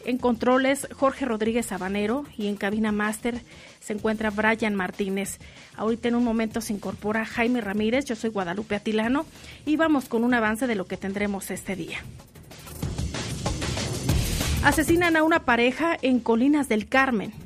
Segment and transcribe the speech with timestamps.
[0.06, 3.42] en controles Jorge Rodríguez Sabanero y en cabina máster
[3.80, 5.38] se encuentra Brian Martínez.
[5.76, 9.26] Ahorita en un momento se incorpora Jaime Ramírez, yo soy Guadalupe Atilano
[9.66, 11.98] y vamos con un avance de lo que tendremos este día.
[14.64, 17.41] Asesinan a una pareja en Colinas del Carmen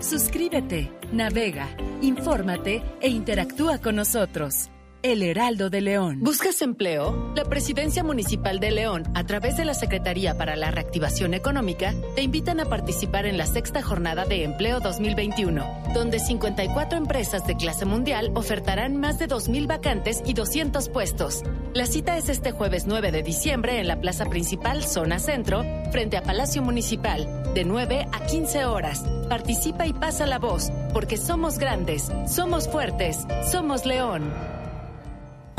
[0.00, 1.68] Suscríbete, navega,
[2.02, 4.70] infórmate e interactúa con nosotros.
[5.04, 6.20] El Heraldo de León.
[6.22, 7.34] ¿Buscas empleo?
[7.36, 12.22] La Presidencia Municipal de León, a través de la Secretaría para la Reactivación Económica, te
[12.22, 15.62] invitan a participar en la sexta jornada de empleo 2021,
[15.92, 21.42] donde 54 empresas de clase mundial ofertarán más de 2.000 vacantes y 200 puestos.
[21.74, 26.16] La cita es este jueves 9 de diciembre en la Plaza Principal, Zona Centro, frente
[26.16, 29.04] a Palacio Municipal, de 9 a 15 horas.
[29.28, 33.18] Participa y pasa la voz, porque somos grandes, somos fuertes,
[33.52, 34.53] somos León.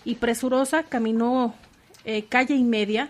[0.04, 1.54] y presurosa caminó
[2.06, 3.10] eh, calle y media,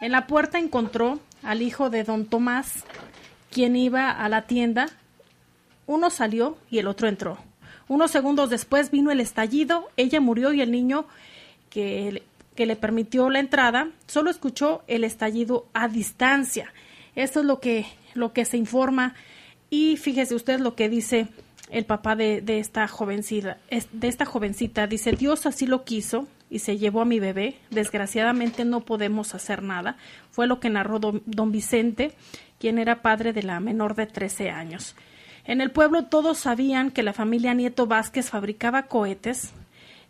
[0.00, 2.84] en la puerta encontró al hijo de don Tomás,
[3.50, 4.88] quien iba a la tienda.
[5.86, 7.38] Uno salió y el otro entró.
[7.88, 11.06] Unos segundos después vino el estallido, ella murió y el niño
[11.70, 12.22] que,
[12.54, 16.72] que le permitió la entrada solo escuchó el estallido a distancia.
[17.16, 19.14] Esto es lo que, lo que se informa
[19.70, 21.28] y fíjese usted lo que dice
[21.70, 23.58] el papá de, de, esta jovencita,
[23.92, 24.86] de esta jovencita.
[24.86, 27.56] Dice, Dios así lo quiso, y se llevó a mi bebé.
[27.70, 29.96] Desgraciadamente no podemos hacer nada.
[30.30, 32.12] Fue lo que narró don, Vicente,
[32.58, 34.96] quien era padre de la menor de 13 años.
[35.44, 39.52] En el pueblo todos sabían que la familia Nieto Vázquez fabricaba cohetes.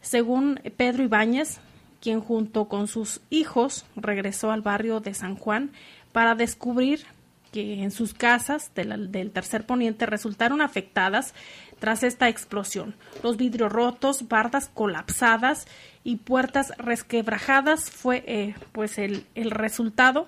[0.00, 1.60] Según Pedro Ibáñez,
[2.00, 5.70] quien junto con sus hijos regresó al barrio de San Juan
[6.12, 7.04] para descubrir
[7.52, 11.34] que en sus casas del tercer poniente resultaron afectadas
[11.78, 12.94] tras esta explosión.
[13.22, 15.66] Los vidrios rotos, bardas colapsadas
[16.04, 20.26] y puertas resquebrajadas fue eh, pues el, el resultado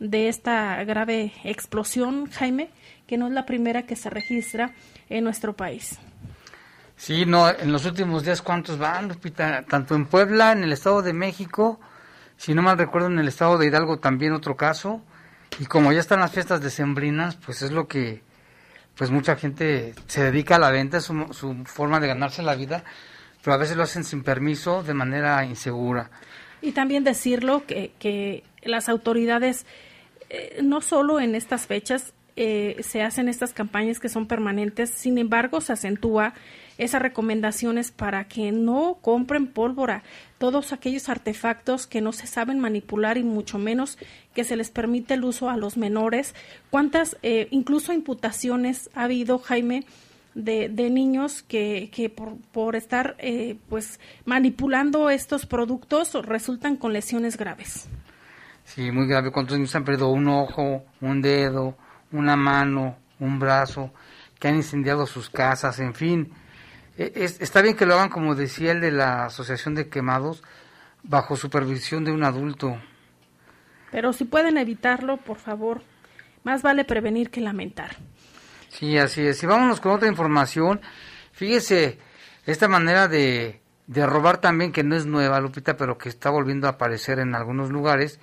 [0.00, 2.70] de esta grave explosión, Jaime,
[3.06, 4.72] que no es la primera que se registra
[5.08, 5.98] en nuestro país.
[6.96, 9.64] Sí, no, en los últimos días, ¿cuántos van, Lupita?
[9.64, 11.80] Tanto en Puebla, en el Estado de México,
[12.36, 15.02] si no mal recuerdo, en el Estado de Hidalgo también otro caso.
[15.58, 18.22] Y como ya están las fiestas decembrinas, pues es lo que
[18.96, 22.54] pues mucha gente se dedica a la venta, es su, su forma de ganarse la
[22.54, 22.84] vida,
[23.44, 26.10] pero a veces lo hacen sin permiso, de manera insegura.
[26.62, 29.66] Y también decirlo que, que las autoridades,
[30.30, 35.18] eh, no solo en estas fechas, eh, se hacen estas campañas que son permanentes, sin
[35.18, 36.34] embargo se acentúa
[36.78, 40.02] esas recomendaciones para que no compren pólvora,
[40.38, 43.98] todos aquellos artefactos que no se saben manipular y mucho menos
[44.34, 46.34] que se les permite el uso a los menores.
[46.70, 49.84] ¿Cuántas eh, incluso imputaciones ha habido, Jaime?
[50.34, 56.92] De, de, niños que, que por, por estar eh, pues manipulando estos productos resultan con
[56.92, 57.88] lesiones graves.
[58.64, 59.30] Sí, muy grave.
[59.30, 61.76] ¿Cuántos niños han perdido un ojo, un dedo,
[62.10, 63.92] una mano, un brazo,
[64.38, 66.32] que han incendiado sus casas, en fin.
[66.96, 70.42] E, está bien que lo hagan, como decía el de la Asociación de Quemados,
[71.02, 72.76] bajo supervisión de un adulto.
[73.90, 75.82] Pero si pueden evitarlo, por favor,
[76.42, 77.96] más vale prevenir que lamentar.
[78.78, 79.42] Sí, así es.
[79.42, 80.80] Y vámonos con otra información.
[81.32, 81.98] Fíjese,
[82.46, 86.66] esta manera de, de robar también, que no es nueva, Lupita, pero que está volviendo
[86.66, 88.20] a aparecer en algunos lugares,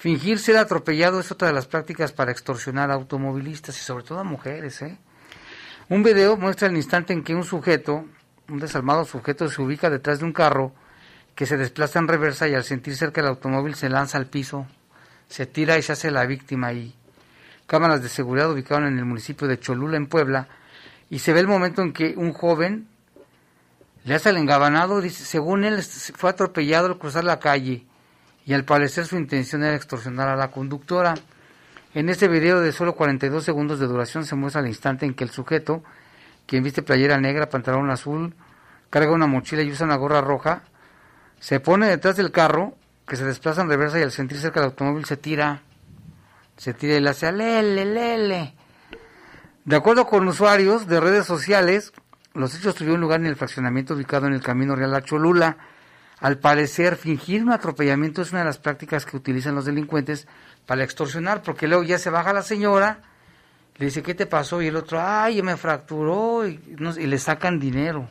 [0.00, 4.18] Fingir ser atropellado es otra de las prácticas para extorsionar a automovilistas y sobre todo
[4.18, 4.80] a mujeres.
[4.80, 4.96] ¿eh?
[5.90, 8.06] Un video muestra el instante en que un sujeto,
[8.48, 10.72] un desalmado sujeto, se ubica detrás de un carro
[11.34, 14.66] que se desplaza en reversa y al sentir cerca el automóvil se lanza al piso,
[15.28, 16.94] se tira y se hace la víctima y
[17.70, 20.48] cámaras de seguridad ubicadas en el municipio de Cholula, en Puebla,
[21.08, 22.88] y se ve el momento en que un joven
[24.04, 25.80] le hace el engabanado, dice, según él
[26.16, 27.86] fue atropellado al cruzar la calle
[28.44, 31.14] y al parecer su intención era extorsionar a la conductora.
[31.94, 35.22] En este video de solo 42 segundos de duración se muestra el instante en que
[35.22, 35.84] el sujeto,
[36.46, 38.34] quien viste playera negra, pantalón azul,
[38.90, 40.62] carga una mochila y usa una gorra roja,
[41.38, 42.74] se pone detrás del carro,
[43.06, 45.62] que se desplaza en reversa y al sentir cerca del automóvil se tira,
[46.60, 48.54] se tira y le hace lele, lele.
[49.64, 51.90] De acuerdo con usuarios de redes sociales,
[52.34, 55.56] los hechos tuvieron lugar en el fraccionamiento ubicado en el Camino Real a Cholula,
[56.18, 60.28] al parecer, fingir un atropellamiento es una de las prácticas que utilizan los delincuentes
[60.66, 63.00] para extorsionar, porque luego ya se baja la señora
[63.78, 64.60] Le dice, ¿qué te pasó?
[64.60, 68.10] Y el otro, ay, me fracturó y, le sacan dinero.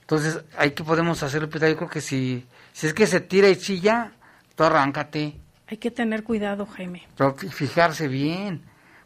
[0.00, 3.56] Entonces, hay que podemos hacerlo, yo creo que si, si es que se tira y
[3.56, 4.12] chilla,
[4.54, 5.38] tú arráncate.
[5.70, 7.06] Hay que tener cuidado, Jaime.
[7.16, 8.62] Pero fijarse bien,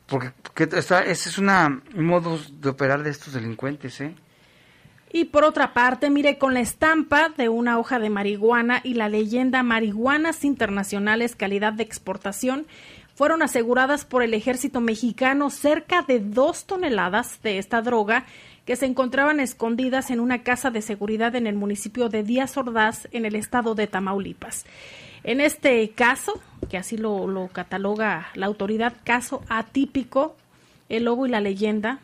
[0.07, 0.33] porque,
[0.77, 4.15] ese es una, un modo de operar de estos delincuentes, ¿eh?
[5.13, 9.09] Y por otra parte, mire, con la estampa de una hoja de marihuana y la
[9.09, 12.67] leyenda Marihuanas Internacionales Calidad de Exportación,
[13.15, 18.25] fueron aseguradas por el ejército mexicano cerca de dos toneladas de esta droga
[18.65, 23.07] que se encontraban escondidas en una casa de seguridad en el municipio de Díaz Ordaz,
[23.13, 24.65] en el estado de Tamaulipas.
[25.25, 30.37] En este caso, que así lo, cataloga la autoridad, caso atípico,
[30.91, 32.01] el lobo y la leyenda,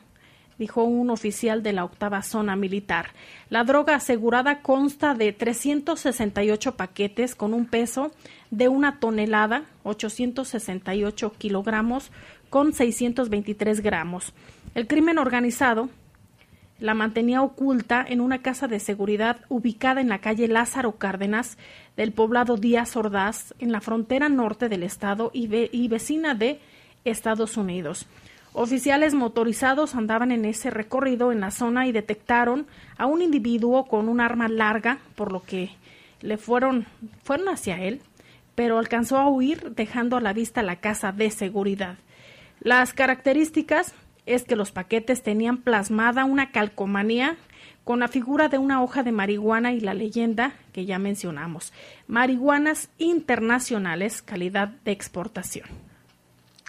[0.58, 3.10] dijo un oficial de la octava zona militar.
[3.50, 8.10] La droga asegurada consta de 368 paquetes con un peso
[8.50, 12.10] de una tonelada, 868 kilogramos,
[12.48, 14.32] con 623 gramos.
[14.74, 15.90] El crimen organizado
[16.80, 21.58] la mantenía oculta en una casa de seguridad ubicada en la calle Lázaro Cárdenas
[21.96, 26.60] del poblado Díaz Ordaz, en la frontera norte del estado y, y vecina de
[27.04, 28.06] Estados Unidos.
[28.52, 34.08] Oficiales motorizados andaban en ese recorrido en la zona y detectaron a un individuo con
[34.08, 35.70] un arma larga, por lo que
[36.20, 36.86] le fueron,
[37.22, 38.00] fueron hacia él,
[38.54, 41.96] pero alcanzó a huir dejando a la vista la casa de seguridad.
[42.60, 43.94] Las características
[44.26, 47.36] es que los paquetes tenían plasmada una calcomanía
[47.84, 51.72] con la figura de una hoja de marihuana y la leyenda que ya mencionamos.
[52.06, 55.68] Marihuanas internacionales, calidad de exportación.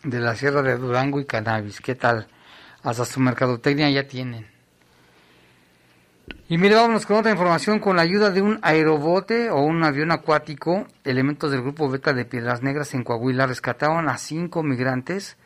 [0.04, 2.28] De la Sierra de Durango y cannabis, ¿qué tal?
[2.82, 4.48] Hasta su mercadotecnia ya tienen.
[6.50, 7.80] Y mire, vámonos con otra información.
[7.80, 12.26] Con la ayuda de un aerobote o un avión acuático, elementos del grupo Beta de
[12.26, 15.38] Piedras Negras en Coahuila rescataron a cinco migrantes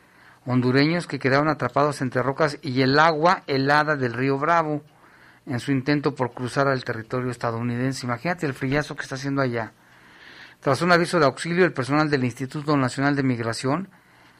[0.46, 4.82] hondureños que quedaron atrapados entre rocas y el agua helada del río Bravo
[5.44, 8.06] en su intento por cruzar al territorio estadounidense.
[8.06, 9.72] Imagínate el frillazo que está haciendo allá.
[10.60, 13.88] Tras un aviso de auxilio, el personal del Instituto Nacional de Migración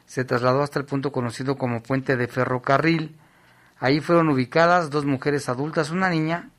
[0.05, 3.15] se trasladó hasta el punto conocido como Puente de Ferrocarril.
[3.79, 6.49] Ahí fueron ubicadas dos mujeres adultas, una niña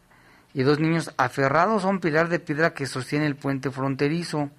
[0.55, 4.51] y dos niños aferrados a un pilar de piedra que sostiene el puente fronterizo.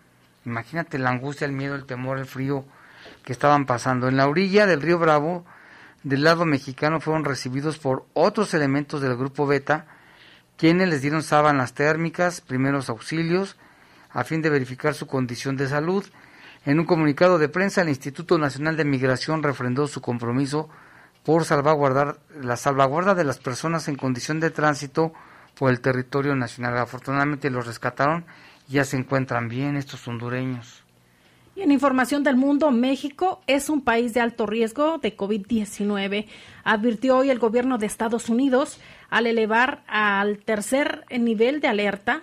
[0.45, 2.65] Imagínate la angustia, el miedo, el temor, el frío
[3.23, 4.07] que estaban pasando.
[4.07, 5.45] En la orilla del río Bravo,
[6.03, 9.85] del lado mexicano, fueron recibidos por otros elementos del grupo Beta,
[10.57, 13.57] quienes les dieron sábanas térmicas, primeros auxilios,
[14.11, 16.05] a fin de verificar su condición de salud.
[16.65, 20.69] En un comunicado de prensa, el Instituto Nacional de Migración refrendó su compromiso
[21.23, 25.13] por salvaguardar la salvaguarda de las personas en condición de tránsito
[25.57, 26.77] por el territorio nacional.
[26.77, 28.25] Afortunadamente los rescataron
[28.67, 30.83] y ya se encuentran bien estos hondureños
[31.61, 36.25] en información del mundo, México es un país de alto riesgo de COVID-19,
[36.63, 42.21] advirtió hoy el gobierno de Estados Unidos al elevar al tercer nivel de alerta,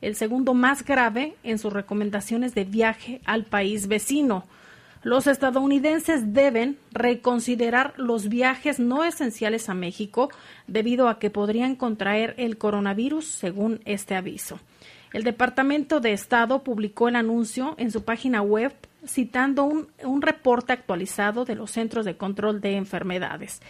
[0.00, 4.44] el segundo más grave en sus recomendaciones de viaje al país vecino.
[5.02, 10.30] Los estadounidenses deben reconsiderar los viajes no esenciales a México
[10.66, 14.58] debido a que podrían contraer el coronavirus, según este aviso.
[15.14, 18.74] El Departamento de Estado publicó el anuncio en su página web
[19.06, 23.62] citando un, reporte actualizado de los Centros de Control de Enfermedades.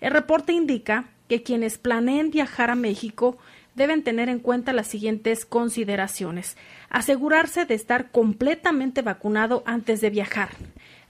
[0.00, 3.36] El reporte indica que quienes planeen viajar a México
[3.74, 6.56] deben tener en cuenta las siguientes consideraciones.
[6.88, 10.48] Asegurarse de estar completamente vacunado antes de viajar.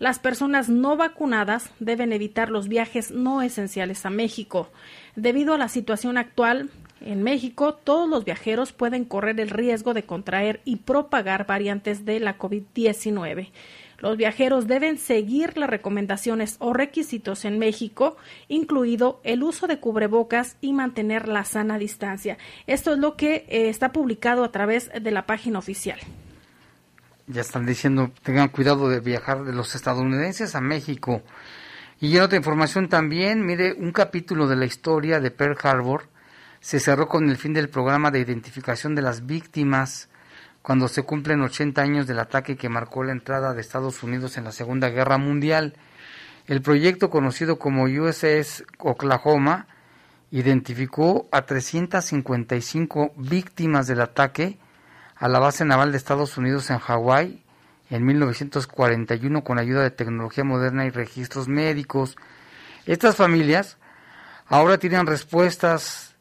[0.01, 4.69] Las personas no vacunadas deben evitar los viajes no esenciales a México.
[5.15, 10.05] Debido a la situación actual, en México, todos los viajeros pueden correr el riesgo de
[10.05, 13.51] contraer y propagar variantes de la COVID-19.
[13.99, 18.17] Los viajeros deben seguir las recomendaciones o requisitos en México,
[18.49, 22.37] incluido el uso de cubrebocas y mantener la sana distancia.
[22.67, 25.99] Esto es lo que eh, está publicado a través de la página oficial.
[27.27, 31.23] Ya están diciendo, tengan cuidado de viajar de los estadounidenses a México.
[31.99, 36.09] Y en otra información también, mire, un capítulo de la historia de Pearl Harbor
[36.67, 40.09] se cerró con el fin del programa de identificación de las víctimas
[40.63, 44.43] cuando se cumplen 80 años del ataque que marcó la entrada de Estados Unidos en
[44.43, 45.75] la Segunda Guerra Mundial.
[46.49, 49.69] El proyecto conocido como USS Oklahoma
[50.33, 54.59] identificó a 355 víctimas del ataque
[55.15, 57.45] a la base naval de Estados Unidos en Hawái
[57.91, 62.17] en 1941 con ayuda de tecnología moderna y registros médicos.
[62.87, 63.79] Estas familias
[64.49, 66.16] ahora tienen respuestas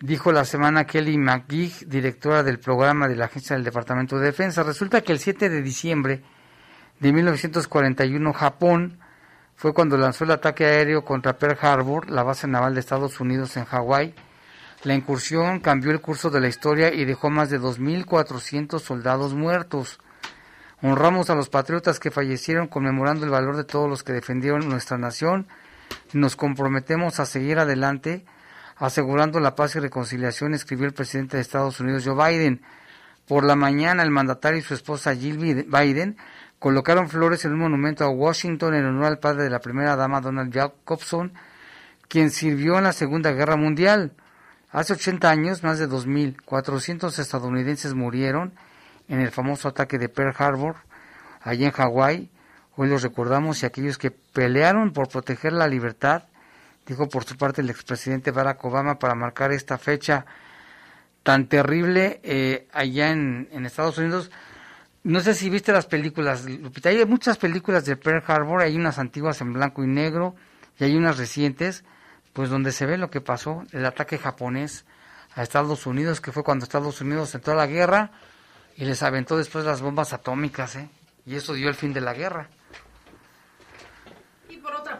[0.00, 4.62] dijo la semana Kelly McGee, directora del programa de la Agencia del Departamento de Defensa.
[4.62, 6.22] Resulta que el 7 de diciembre
[6.98, 8.98] de 1941 Japón
[9.54, 13.56] fue cuando lanzó el ataque aéreo contra Pearl Harbor, la base naval de Estados Unidos
[13.58, 14.14] en Hawái.
[14.84, 20.00] La incursión cambió el curso de la historia y dejó más de 2.400 soldados muertos.
[20.80, 24.96] Honramos a los patriotas que fallecieron conmemorando el valor de todos los que defendieron nuestra
[24.96, 25.46] nación.
[26.14, 28.24] Nos comprometemos a seguir adelante
[28.80, 32.62] asegurando la paz y reconciliación, escribió el presidente de Estados Unidos, Joe Biden.
[33.28, 36.16] Por la mañana, el mandatario y su esposa Jill Biden
[36.58, 40.22] colocaron flores en un monumento a Washington en honor al padre de la primera dama,
[40.22, 41.32] Donald Jacobson,
[42.08, 44.12] quien sirvió en la Segunda Guerra Mundial.
[44.70, 48.54] Hace 80 años, más de 2.400 estadounidenses murieron
[49.08, 50.76] en el famoso ataque de Pearl Harbor,
[51.42, 52.30] allí en Hawái.
[52.76, 56.29] Hoy los recordamos y aquellos que pelearon por proteger la libertad
[56.86, 60.26] dijo por su parte el expresidente Barack Obama para marcar esta fecha
[61.22, 64.30] tan terrible eh, allá en, Estados Unidos.
[65.02, 68.98] No sé si viste las películas, Lupita, hay muchas películas de Pearl Harbor, hay unas
[68.98, 70.34] antiguas en blanco y negro
[70.78, 71.84] y hay unas recientes,
[72.32, 74.84] pues donde se ve lo que pasó, el ataque japonés
[75.34, 78.10] a Estados Unidos, que fue cuando Estados Unidos entró a la guerra
[78.76, 80.88] y les aventó después las bombas atómicas, ¿eh?
[81.24, 82.48] y eso dio el fin de la guerra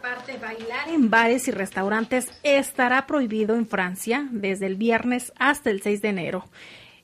[0.01, 5.83] parte, bailar en bares y restaurantes estará prohibido en Francia desde el viernes hasta el
[5.83, 6.45] 6 de enero,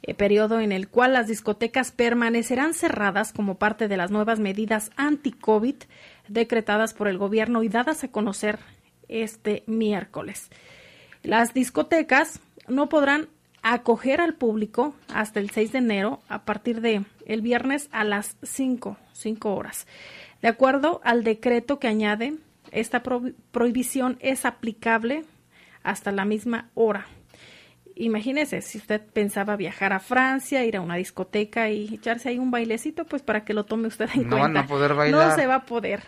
[0.03, 4.91] eh, periodo en el cual las discotecas permanecerán cerradas como parte de las nuevas medidas
[4.97, 5.77] anti-COVID
[6.29, 8.59] decretadas por el gobierno y dadas a conocer
[9.09, 10.51] este miércoles.
[11.23, 13.29] Las discotecas no podrán
[13.63, 18.37] acoger al público hasta el 6 de enero a partir de el viernes a las
[18.43, 19.87] 5, 5 horas.
[20.41, 22.37] De acuerdo al decreto que añade
[22.77, 25.25] esta prohibición es aplicable
[25.83, 27.07] hasta la misma hora.
[27.95, 32.51] Imagínese, si usted pensaba viajar a Francia, ir a una discoteca y echarse ahí un
[32.51, 34.61] bailecito, pues para que lo tome usted en no cuenta.
[34.61, 35.29] Van a poder bailar.
[35.29, 36.03] No se va a poder.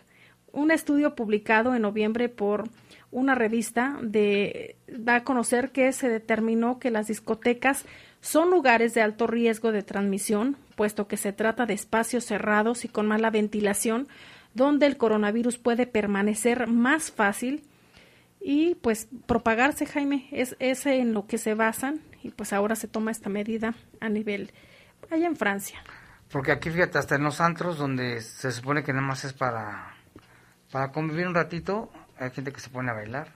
[0.52, 2.68] Un estudio publicado en noviembre por
[3.11, 7.87] una revista de, da a conocer que se determinó que las discotecas
[8.20, 12.88] son lugares de alto riesgo de transmisión, puesto que se trata de espacios cerrados y
[12.88, 14.09] con mala ventilación,
[14.59, 17.62] donde el coronavirus puede permanecer más fácil
[18.40, 22.88] y pues propagarse, Jaime, es, ese en lo que se basan y pues ahora se
[22.88, 24.53] toma esta medida a nivel
[25.11, 25.83] allá en Francia.
[26.31, 29.94] Porque aquí fíjate, hasta en los antros donde se supone que nada más es para,
[30.71, 33.33] para convivir un ratito, hay gente que se pone a bailar.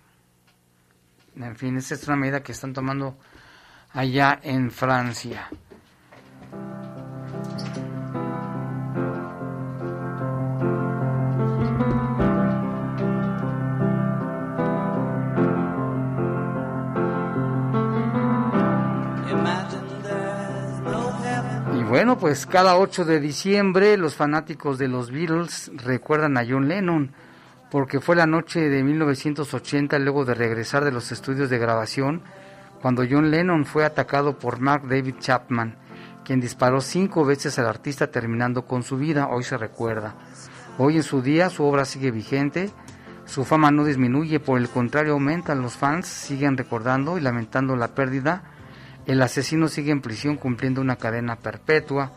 [1.37, 3.17] En fin, esa es una medida que están tomando
[3.93, 5.49] allá en Francia.
[21.93, 27.11] Bueno, pues cada 8 de diciembre los fanáticos de los Beatles recuerdan a John Lennon,
[27.71, 32.23] porque fue la noche de 1980, luego de regresar de los estudios de grabación,
[32.81, 35.77] cuando John Lennon fue atacado por Mark David Chapman,
[36.25, 40.15] quien disparó cinco veces al artista terminando con su vida, hoy se recuerda.
[40.79, 42.71] Hoy en su día su obra sigue vigente,
[43.27, 47.89] su fama no disminuye, por el contrario aumentan, los fans siguen recordando y lamentando la
[47.89, 48.45] pérdida
[49.07, 52.13] el asesino sigue en prisión cumpliendo una cadena perpetua.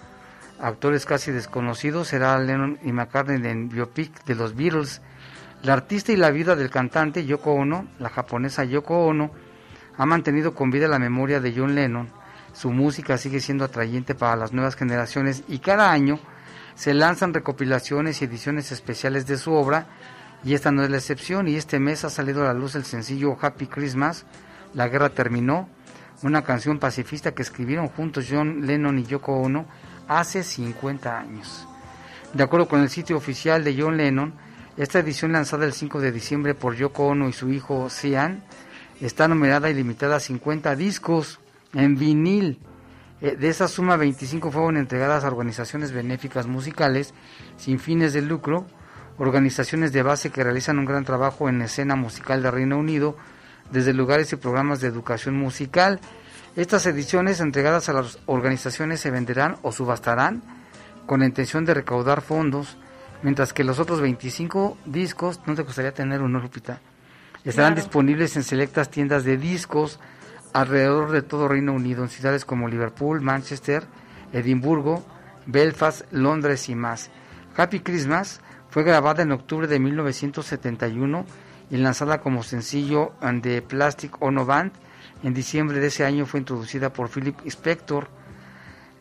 [0.60, 5.02] Actores casi desconocidos será Lennon y McCartney en biopic de los Beatles.
[5.64, 9.32] La artista y la vida del cantante Yoko Ono, la japonesa Yoko Ono,
[9.98, 12.10] ha mantenido con vida la memoria de John Lennon.
[12.54, 16.20] Su música sigue siendo atrayente para las nuevas generaciones y cada año
[16.76, 19.88] se lanzan recopilaciones y ediciones especiales de su obra
[20.44, 22.86] y esta no es la excepción y este mes ha salido a la luz el
[22.86, 24.26] sencillo Happy Christmas,
[24.74, 25.70] La guerra terminó,
[26.24, 29.66] una canción pacifista que escribieron juntos John Lennon y Yoko Ono
[30.08, 31.68] hace 50 años.
[32.34, 34.34] De acuerdo con el sitio oficial de John Lennon,
[34.78, 38.44] esta edición lanzada el 5 de diciembre por Yoko Ono y su hijo Sean
[39.02, 41.40] está numerada y limitada a 50 discos
[41.74, 42.60] en vinil.
[43.22, 47.14] Eh, de esa suma, 25 fueron entregadas a organizaciones benéficas musicales
[47.58, 48.66] sin fines de lucro,
[49.18, 53.16] organizaciones de base que realizan un gran trabajo en escena musical de Reino Unido,
[53.72, 56.00] desde lugares y programas de educación musical.
[56.56, 60.42] Estas ediciones entregadas a las organizaciones se venderán o subastarán
[61.06, 62.78] con la intención de recaudar fondos,
[63.22, 66.80] mientras que los otros 25 discos, ¿no te gustaría tener uno, Lupita?
[67.44, 70.00] Estarán disponibles en selectas tiendas de discos
[70.54, 73.84] alrededor de todo Reino Unido, en ciudades como Liverpool, Manchester,
[74.34, 75.06] Edimburgo,
[75.46, 77.12] Belfast, Londres y más.
[77.56, 81.26] Happy Christmas fue grabada en octubre de 1971
[81.70, 84.72] y lanzada como sencillo de Plastic Ono Band.
[85.24, 88.08] En diciembre de ese año fue introducida por Philip Spector.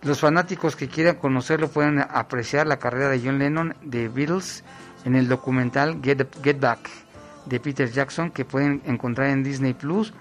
[0.03, 4.65] Los fanáticos que quieran conocerlo pueden apreciar la carrera de John Lennon de Beatles
[5.05, 6.91] en el documental Get, Get Back
[7.47, 10.13] de Peter Jackson que pueden encontrar en Disney Plus.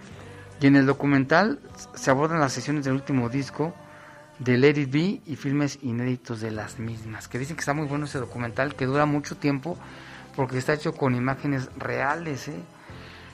[0.61, 1.59] Y en el documental
[1.93, 3.73] se abordan las sesiones del último disco
[4.39, 7.27] de Let It Be y filmes inéditos de las mismas.
[7.27, 9.77] Que dicen que está muy bueno ese documental, que dura mucho tiempo
[10.35, 12.47] porque está hecho con imágenes reales.
[12.47, 12.61] ¿eh?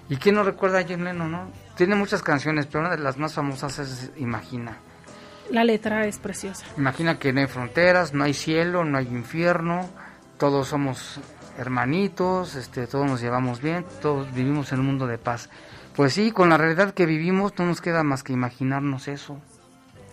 [0.09, 1.31] ¿Y quién no recuerda a John Lennon?
[1.31, 1.51] No?
[1.75, 4.77] Tiene muchas canciones, pero una de las más famosas es Imagina.
[5.51, 6.65] La letra es preciosa.
[6.77, 9.89] Imagina que no hay fronteras, no hay cielo, no hay infierno,
[10.37, 11.19] todos somos
[11.57, 15.49] hermanitos, este, todos nos llevamos bien, todos vivimos en un mundo de paz.
[15.95, 19.39] Pues sí, con la realidad que vivimos no nos queda más que imaginarnos eso.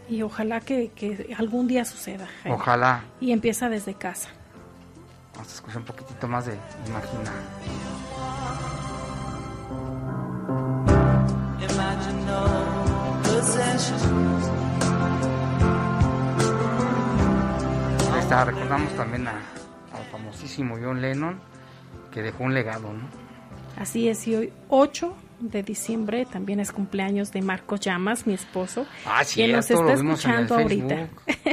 [0.08, 2.26] Y ojalá que, que algún día suceda.
[2.48, 3.04] Ojalá.
[3.20, 4.30] Y empieza desde casa.
[5.36, 7.32] Vamos a escuchar un poquitito más de Imagina.
[18.12, 19.42] Ahí está, recordamos también al
[20.10, 21.38] famosísimo John Lennon
[22.10, 23.06] que dejó un legado, ¿no?
[23.78, 28.86] Así es, y hoy 8 de diciembre también es cumpleaños de Marcos Llamas, mi esposo,
[29.04, 31.08] Ah, quien nos cierto, está vimos en el escuchando ahorita.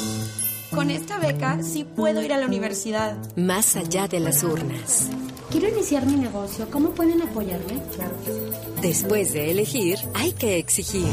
[0.74, 3.16] Con esta beca sí puedo ir a la universidad.
[3.34, 5.08] Más allá de las urnas.
[5.50, 6.68] Quiero iniciar mi negocio.
[6.70, 7.80] ¿Cómo pueden apoyarme?
[8.82, 11.08] Después de elegir, hay que exigir.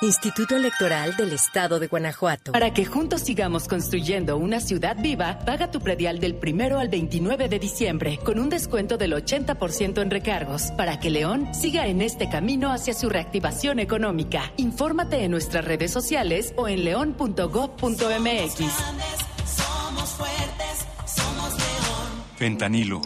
[0.00, 2.52] Instituto Electoral del Estado de Guanajuato.
[2.52, 7.48] Para que juntos sigamos construyendo una ciudad viva, paga tu predial del primero al 29
[7.48, 12.28] de diciembre con un descuento del 80% en recargos para que León siga en este
[12.28, 14.52] camino hacia su reactivación económica.
[14.56, 18.54] Infórmate en nuestras redes sociales o en león.gov.mx.
[18.54, 22.24] Somos fuertes, somos león.
[22.36, 23.00] Fentanilo,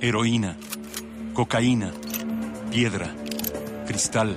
[0.00, 0.56] heroína,
[1.34, 1.90] cocaína,
[2.70, 3.12] piedra,
[3.88, 4.36] cristal.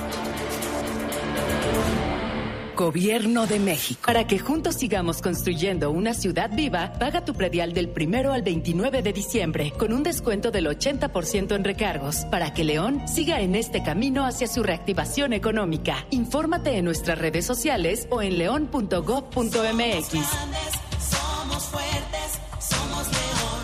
[2.81, 4.01] Gobierno de México.
[4.07, 9.03] Para que juntos sigamos construyendo una ciudad viva, paga tu predial del primero al 29
[9.03, 13.83] de diciembre con un descuento del 80% en recargos para que León siga en este
[13.83, 16.07] camino hacia su reactivación económica.
[16.09, 20.09] Infórmate en nuestras redes sociales o en león.gov.mx.
[20.09, 23.61] Somos fuertes, somos león.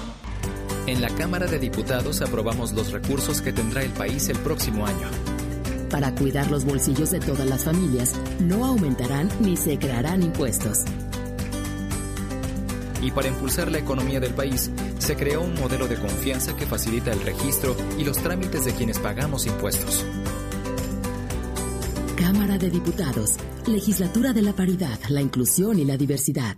[0.86, 5.37] En la Cámara de Diputados aprobamos los recursos que tendrá el país el próximo año.
[5.90, 10.84] Para cuidar los bolsillos de todas las familias, no aumentarán ni se crearán impuestos.
[13.02, 17.12] Y para impulsar la economía del país, se creó un modelo de confianza que facilita
[17.12, 20.04] el registro y los trámites de quienes pagamos impuestos.
[22.18, 23.36] Cámara de Diputados,
[23.68, 26.58] Legislatura de la Paridad, la Inclusión y la Diversidad.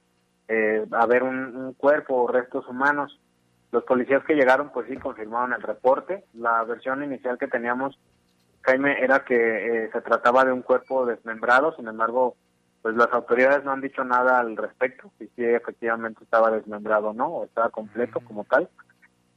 [0.48, 3.20] eh, haber un, un cuerpo o restos humanos.
[3.70, 6.24] Los policías que llegaron, pues sí, confirmaron el reporte.
[6.33, 7.98] La versión inicial que teníamos,
[8.62, 9.37] Jaime, era que
[9.85, 12.37] eh, se trataba de un cuerpo desmembrado, sin embargo,
[12.81, 17.12] pues las autoridades no han dicho nada al respecto, si sí efectivamente estaba desmembrado o
[17.12, 18.70] no, o estaba completo como tal.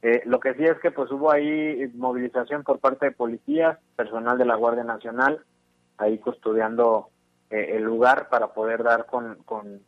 [0.02, 4.36] Eh, lo que sí es que pues hubo ahí movilización por parte de policías, personal
[4.36, 5.44] de la Guardia Nacional,
[5.98, 7.08] ahí custodiando
[7.50, 9.80] eh, el lugar para poder dar con, con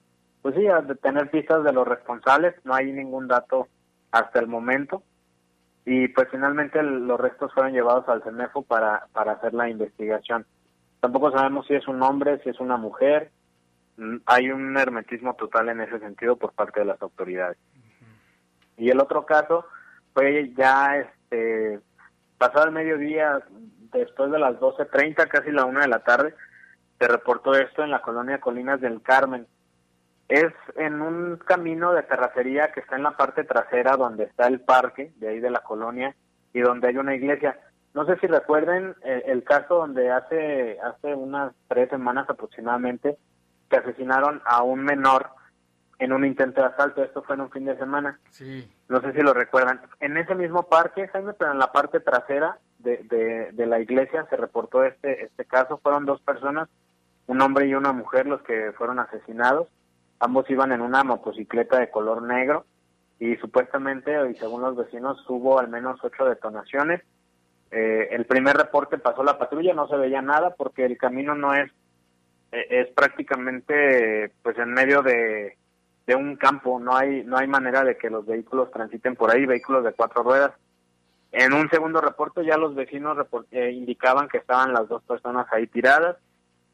[0.43, 2.55] pues sí, a tener pistas de los responsables.
[2.65, 3.67] No hay ningún dato
[4.13, 5.03] hasta el momento.
[5.87, 10.47] Y pues finalmente el- los restos fueron llevados al CEMEFO para, para hacer la investigación.
[11.01, 13.31] Tampoco sabemos si es un hombre, si es una mujer.
[13.97, 17.59] Mm, Hay un hermetismo total en ese sentido por parte de las autoridades.
[18.77, 19.67] Y el otro caso
[20.15, 21.81] fue ya este
[22.39, 23.41] pasado el mediodía,
[23.93, 26.35] después de las 12.30, casi la una de la tarde,
[26.99, 29.47] se reportó esto en la colonia Colinas del Carmen.
[30.29, 34.61] Es en un camino de terracería que está en la parte trasera donde está el
[34.61, 36.15] parque de ahí de la colonia
[36.53, 37.59] y donde hay una iglesia.
[37.93, 43.19] No sé si recuerden eh, el, caso donde hace hace unas tres semanas aproximadamente
[43.69, 45.29] que asesinaron a un menor
[46.05, 47.03] en un intento de asalto.
[47.03, 48.19] Esto fue en un fin de semana.
[48.31, 48.71] Sí.
[48.89, 49.81] No sé si lo recuerdan.
[50.01, 54.27] En ese mismo parque, Jaime, pero en la parte trasera de, de, de la iglesia
[54.31, 55.79] se reportó este, este caso.
[55.83, 56.69] Fueron dos personas,
[57.27, 59.69] un hombre y una mujer, los que fueron asesinados.
[60.21, 62.65] Ambos iban en una motocicleta de color negro
[63.19, 67.03] y supuestamente, y según los vecinos, hubo al menos ocho detonaciones.
[67.71, 71.55] Eh, el primer reporte pasó la patrulla, no se veía nada porque el camino no
[71.55, 71.71] es,
[72.53, 75.57] eh, es prácticamente pues en medio de,
[76.07, 79.47] de un campo, no hay, no hay manera de que los vehículos transiten por ahí,
[79.47, 80.53] vehículos de cuatro ruedas.
[81.33, 83.17] En un segundo reporte ya los vecinos
[83.51, 86.17] eh, indicaban que estaban las dos personas ahí tiradas.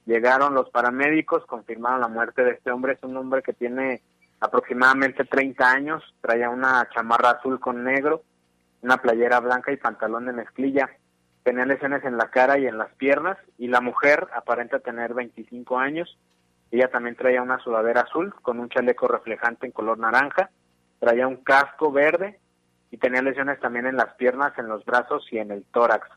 [0.04, 2.94] Llegaron los paramédicos, confirmaron la muerte de este hombre.
[2.94, 4.02] Es un hombre que tiene
[4.40, 8.22] aproximadamente 30 años, traía una chamarra azul con negro,
[8.82, 10.90] una playera blanca y pantalón de mezclilla.
[11.42, 15.78] Tenía lesiones en la cara y en las piernas y la mujer aparenta tener 25
[15.78, 16.18] años.
[16.70, 20.50] Ella también traía una sudadera azul con un chaleco reflejante en color naranja,
[20.98, 22.38] traía un casco verde
[22.90, 26.08] y tenía lesiones también en las piernas, en los brazos y en el tórax.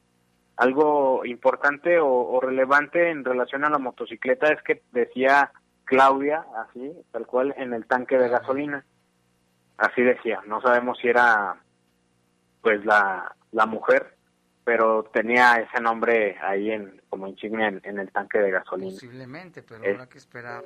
[0.57, 5.51] Algo importante o, o relevante en relación a la motocicleta es que decía
[5.85, 8.85] Claudia, así, tal cual, en el tanque de gasolina.
[9.77, 11.55] Así decía, no sabemos si era
[12.61, 14.15] pues la, la mujer,
[14.63, 18.91] pero tenía ese nombre ahí en como insignia en, en el tanque de gasolina.
[18.91, 20.63] Posiblemente, pero Es- habrá que esperar.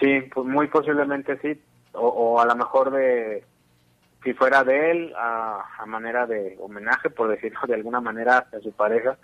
[0.00, 3.44] Sí, pues muy posiblemente sí, o, o a lo mejor de,
[4.22, 8.60] si fuera de él, a, a manera de homenaje, por decirlo de alguna manera, a
[8.60, 9.16] su pareja,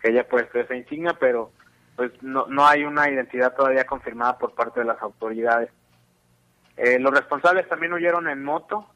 [0.00, 1.50] que haya puesto esa insignia, pero
[1.96, 5.70] pues no, no hay una identidad todavía confirmada por parte de las autoridades.
[6.76, 8.86] Eh, los responsables también huyeron en moto,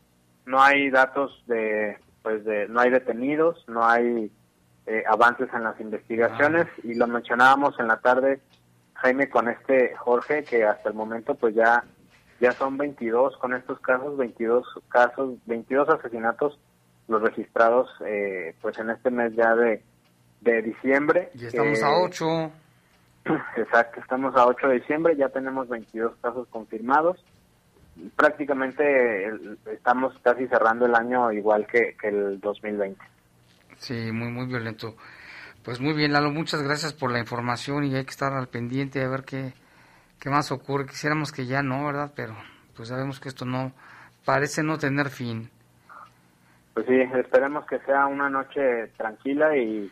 [0.46, 4.32] no hay datos de, pues de, no hay detenidos, no hay
[4.86, 8.40] eh, avances en las investigaciones y lo mencionábamos en la tarde,
[8.94, 11.84] Jaime, con este Jorge, que hasta el momento pues ya,
[12.40, 16.58] ya son 22 con estos casos, 22 casos, 22 asesinatos
[17.08, 19.82] los registrados eh, pues en este mes ya de,
[20.40, 21.30] de diciembre.
[21.34, 22.50] Y estamos a 8.
[23.56, 27.22] Exacto, estamos a 8 de diciembre, ya tenemos 22 casos confirmados.
[28.16, 29.30] Prácticamente
[29.72, 33.00] estamos casi cerrando el año igual que, que el 2020.
[33.78, 34.96] Sí, muy, muy violento.
[35.64, 39.02] Pues muy bien, Lalo, muchas gracias por la información y hay que estar al pendiente
[39.02, 39.54] a ver qué,
[40.20, 40.86] qué más ocurre.
[40.86, 42.12] Quisiéramos que ya no, ¿verdad?
[42.14, 42.36] Pero
[42.76, 43.72] pues sabemos que esto no
[44.24, 45.50] parece no tener fin.
[46.74, 49.90] Pues sí, esperemos que sea una noche tranquila y,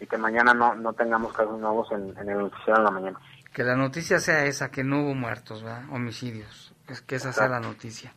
[0.00, 3.18] y que mañana no, no tengamos casos nuevos en, en el noticiero en la mañana.
[3.54, 5.84] Que la noticia sea esa, que no hubo muertos, ¿verdad?
[5.90, 6.74] Homicidios.
[6.88, 8.12] Es que esa sea la noticia.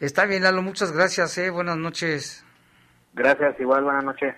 [0.00, 1.50] Está bien, Lalo, muchas gracias, eh.
[1.50, 2.44] buenas noches.
[3.14, 4.34] Gracias, igual, buenas noches.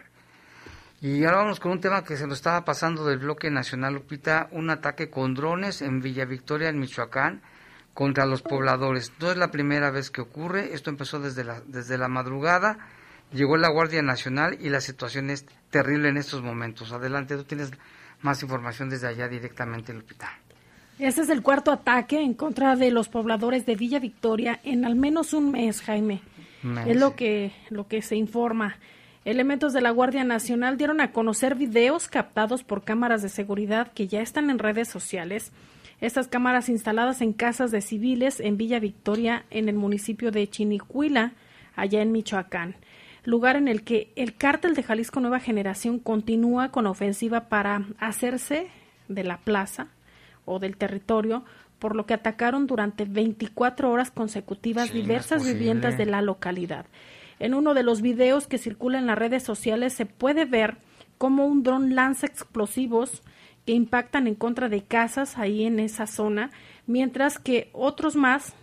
[1.00, 4.48] Y ahora vamos con un tema que se nos estaba pasando del bloque nacional, Lupita,
[4.52, 7.42] un ataque con drones en Villa Victoria, en Michoacán,
[7.94, 9.12] contra los pobladores.
[9.20, 12.78] No es la primera vez que ocurre, esto empezó desde la, desde la madrugada,
[13.32, 16.92] llegó la Guardia Nacional y la situación es terrible en estos momentos.
[16.92, 17.70] Adelante, tú tienes
[18.20, 20.30] más información desde allá directamente, Lupita.
[20.98, 24.96] Este es el cuarto ataque en contra de los pobladores de Villa Victoria en al
[24.96, 26.20] menos un mes, Jaime.
[26.86, 28.78] Es lo que, lo que se informa.
[29.24, 34.08] Elementos de la Guardia Nacional dieron a conocer videos captados por cámaras de seguridad que
[34.08, 35.52] ya están en redes sociales.
[36.00, 41.34] Estas cámaras instaladas en casas de civiles en Villa Victoria, en el municipio de Chinicuila,
[41.76, 42.74] allá en Michoacán,
[43.24, 48.66] lugar en el que el cártel de Jalisco Nueva Generación continúa con ofensiva para hacerse
[49.06, 49.90] de la plaza
[50.48, 51.44] o del territorio,
[51.78, 56.86] por lo que atacaron durante 24 horas consecutivas Sí, diversas viviendas de la localidad.
[57.38, 60.78] En uno de los videos que circula en las redes sociales se puede ver
[61.18, 63.22] cómo un dron lanza explosivos
[63.64, 66.50] que impactan en contra de casas ahí en esa zona,
[66.86, 68.54] mientras que otros más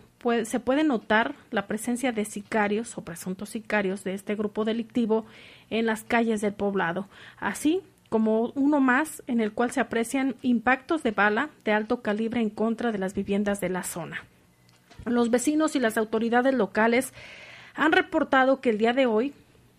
[0.43, 5.25] se puede notar la presencia de sicarios o presuntos sicarios de este grupo delictivo
[5.69, 11.03] en las calles del poblado, así como uno más en el cual se aprecian impactos
[11.03, 14.23] de bala de alto calibre en contra de las viviendas de la zona.
[15.05, 17.13] Los vecinos y las autoridades locales
[17.75, 19.33] han reportado que el día de hoy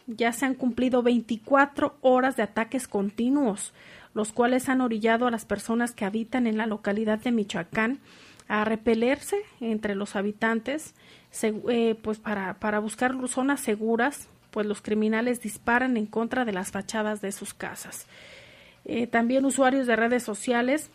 [0.06, 3.72] ya se han cumplido 24 horas de ataques continuos,
[4.14, 7.98] los cuales han orillado a las personas que habitan en la localidad de Michoacán
[8.48, 10.94] a repelerse entre los habitantes,
[11.42, 16.70] eh, pues para, para buscar zonas seguras, pues los criminales disparan en contra de las
[16.70, 18.06] fachadas de sus casas.
[18.86, 20.90] Eh, también usuarios de redes sociales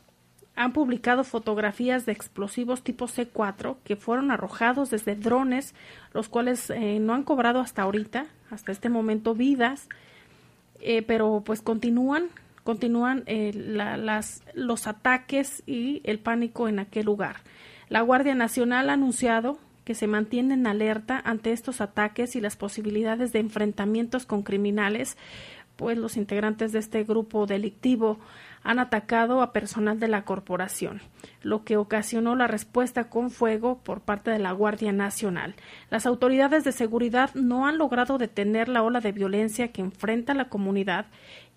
[0.55, 5.75] han publicado fotografías de explosivos tipo C4 que fueron arrojados desde drones,
[6.11, 9.87] los cuales eh, no han cobrado hasta ahorita, hasta este momento, vidas,
[10.79, 12.29] eh, pero pues continúan,
[12.63, 17.35] continúan la- las, los ataques y el pánico en aquel lugar.
[17.89, 22.55] La Guardia Nacional ha anunciado que se mantiene en alerta ante estos ataques y las
[22.55, 25.17] posibilidades de enfrentamientos con criminales,
[25.75, 28.19] pues los integrantes de este grupo delictivo
[28.63, 31.01] han atacado a personal de la corporación,
[31.41, 35.55] lo que ocasionó la respuesta con fuego por parte de la Guardia Nacional.
[35.89, 40.49] Las autoridades de seguridad no han logrado detener la ola de violencia que enfrenta la
[40.49, 41.07] comunidad,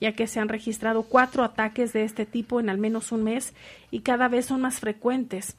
[0.00, 3.54] ya que se han registrado cuatro ataques de este tipo en al menos un mes
[3.90, 5.56] y cada vez son más frecuentes.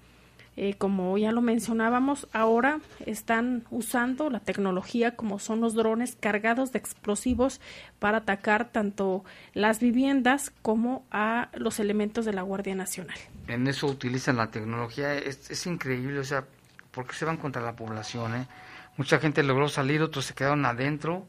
[0.58, 6.72] Eh, como ya lo mencionábamos, ahora están usando la tecnología como son los drones cargados
[6.72, 7.60] de explosivos
[8.00, 13.18] para atacar tanto las viviendas como a los elementos de la Guardia Nacional.
[13.48, 16.46] En eso utilizan la tecnología, es, increíble, o sea,
[16.92, 18.36] ¿por qué se van contra la población?
[18.36, 18.48] eh?
[18.96, 21.28] Mucha gente logró salir, otros se quedaron adentro,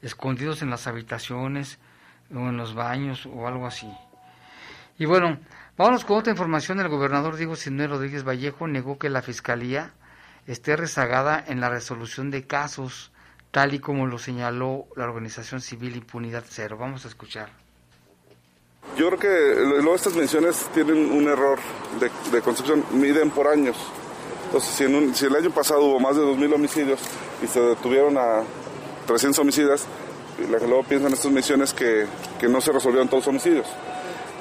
[0.00, 1.78] escondidos en las habitaciones
[2.34, 3.92] o en los baños o algo así.
[4.98, 5.38] Y bueno,
[5.76, 6.80] vámonos con otra información.
[6.80, 9.92] El gobernador Diego Sinue Rodríguez Vallejo negó que la fiscalía
[10.46, 13.12] esté rezagada en la resolución de casos,
[13.50, 16.76] tal y como lo señaló la organización civil Impunidad Cero.
[16.78, 17.50] Vamos a escuchar.
[18.96, 21.58] Yo creo que luego estas menciones tienen un error
[22.00, 23.76] de, de concepción, miden por años.
[24.46, 27.00] Entonces, si, en un- si el año pasado hubo más de 2.000 homicidios
[27.42, 28.42] y se detuvieron a
[29.06, 29.86] 300 homicidas,
[30.48, 32.06] luego piensan estas menciones que
[32.48, 33.66] no se resolvieron todos los homicidios.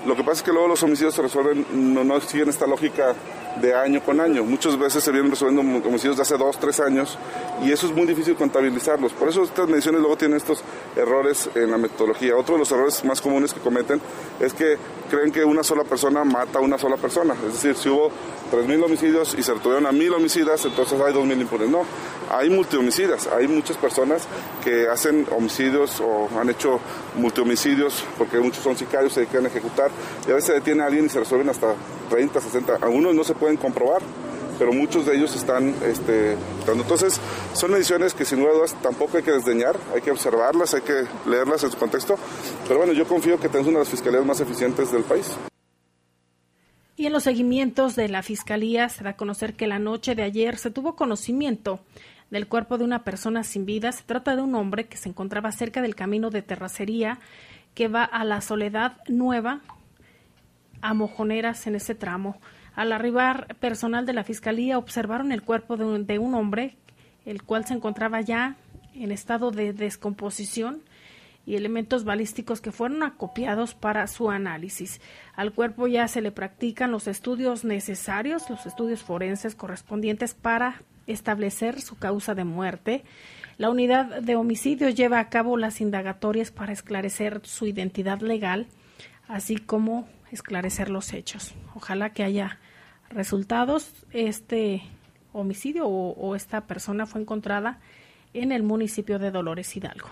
[0.06, 3.16] Lo que pasa es que luego los homicidios se resuelven, no, no siguen esta lógica
[3.60, 4.44] de año con año.
[4.44, 7.18] Muchas veces se vienen resolviendo homicidios de hace dos, tres años
[7.64, 9.14] y eso es muy difícil contabilizarlos.
[9.14, 10.64] Por eso estas mediciones luego tienen estos
[10.96, 12.36] errores en la metodología.
[12.36, 14.02] Otro de los errores más comunes que cometen
[14.40, 14.78] es que
[15.10, 17.36] creen que una sola persona mata a una sola persona.
[17.48, 18.10] Es decir, si hubo
[18.52, 21.70] 3.000 homicidios y se retuvieron a 1.000 homicidas, entonces hay 2.000 impunes.
[21.70, 21.86] No,
[22.30, 23.28] hay multihomicidas.
[23.28, 24.24] Hay muchas personas
[24.64, 26.80] que hacen homicidios o han hecho
[27.16, 29.92] multihomicidios porque muchos son sicarios, se dedican a ejecutar
[30.28, 31.76] y a veces se detiene a alguien y se resuelven hasta
[32.12, 32.76] 30, 60.
[32.76, 34.02] Algunos no se pueden comprobar
[34.62, 36.38] pero muchos de ellos están este.
[36.68, 37.20] Entonces,
[37.52, 41.64] son mediciones que sin dudas tampoco hay que desdeñar, hay que observarlas, hay que leerlas
[41.64, 42.16] en su contexto.
[42.68, 45.36] Pero bueno, yo confío que tenemos una de las fiscalías más eficientes del país.
[46.96, 50.22] Y en los seguimientos de la Fiscalía se da a conocer que la noche de
[50.22, 51.80] ayer se tuvo conocimiento
[52.30, 53.92] del cuerpo de una persona sin vida.
[53.92, 57.18] Se trata de un hombre que se encontraba cerca del camino de terracería
[57.74, 59.62] que va a la Soledad Nueva,
[60.82, 62.40] a Mojoneras en ese tramo.
[62.76, 66.78] Al arribar personal de la Fiscalía observaron el cuerpo de un, de un hombre,
[67.26, 68.56] el cual se encontraba ya
[68.96, 70.82] en estado de descomposición
[71.46, 75.02] y elementos balísticos que fueron acopiados para su análisis.
[75.36, 81.82] Al cuerpo ya se le practican los estudios necesarios, los estudios forenses correspondientes para establecer
[81.82, 83.04] su causa de muerte.
[83.58, 88.68] La unidad de homicidios lleva a cabo las indagatorias para esclarecer su identidad legal,
[89.28, 91.54] así como esclarecer los hechos.
[91.76, 92.60] Ojalá que haya
[93.10, 93.92] resultados.
[94.12, 94.82] Este
[95.34, 97.80] homicidio o, esta persona fue encontrada
[98.34, 100.10] en el municipio de Dolores Hidalgo.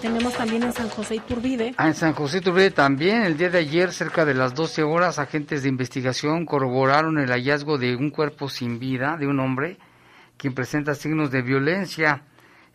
[0.00, 1.74] Tenemos también en San José Iturbide.
[1.76, 5.18] Ah, en San José Iturbide también, el día de ayer, cerca de las 12 horas,
[5.18, 9.78] agentes de investigación corroboraron el hallazgo de un cuerpo sin vida de un hombre
[10.36, 12.24] quien presenta signos de violencia.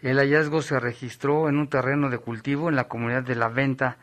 [0.02, 3.98] El hallazgo se registró en un terreno de cultivo en la comunidad de La Venta.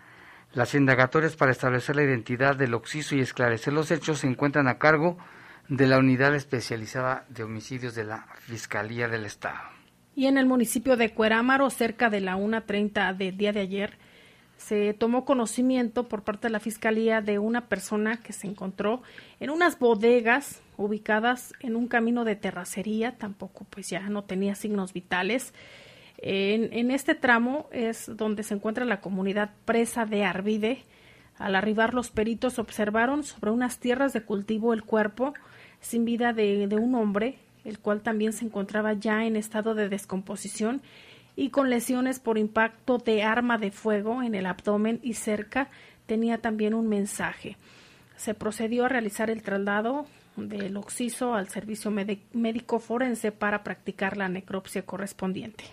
[0.53, 4.79] Las indagatorias para establecer la identidad del occiso y esclarecer los hechos se encuentran a
[4.79, 5.17] cargo
[5.69, 9.61] de la Unidad Especializada de Homicidios de la Fiscalía del Estado.
[10.17, 13.99] Y en el municipio de Cuerámaro, cerca de la 1.30 del día de ayer,
[14.57, 19.03] se tomó conocimiento por parte de la Fiscalía de una persona que se encontró
[19.41, 24.93] en unas bodegas ubicadas en un camino de terracería, tampoco pues ya no tenía signos
[24.93, 25.53] vitales.
[26.19, 30.85] En, este tramo es donde se encuentra la comunidad presa de Arvide.
[31.37, 35.35] Al arribar los peritos observaron sobre unas tierras de cultivo el cuerpo
[35.81, 39.89] sin vida de, de un hombre el cual también se encontraba ya en estado de
[39.89, 40.83] descomposición
[41.37, 45.69] y con lesiones por impacto de arma de fuego en el abdomen y cerca
[46.07, 47.57] tenía también un mensaje.
[48.17, 50.07] Se procedió a realizar el traslado
[50.37, 55.65] del occiso al servicio médico forense para practicar la necropsia correspondiente.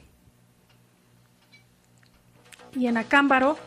[2.75, 3.57] Y en Acámbaro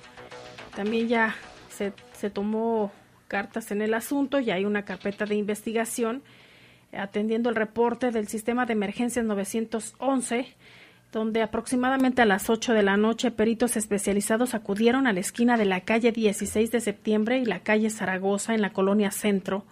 [0.74, 1.34] también ya
[1.68, 2.92] se, se tomó
[3.28, 6.22] cartas en el asunto, ya hay una carpeta de investigación
[6.96, 10.46] atendiendo el reporte del sistema de emergencias 911,
[11.12, 15.64] donde aproximadamente a las 8 de la noche peritos especializados acudieron a la esquina de
[15.64, 19.64] la calle 16 de septiembre y la calle Zaragoza en la colonia Centro,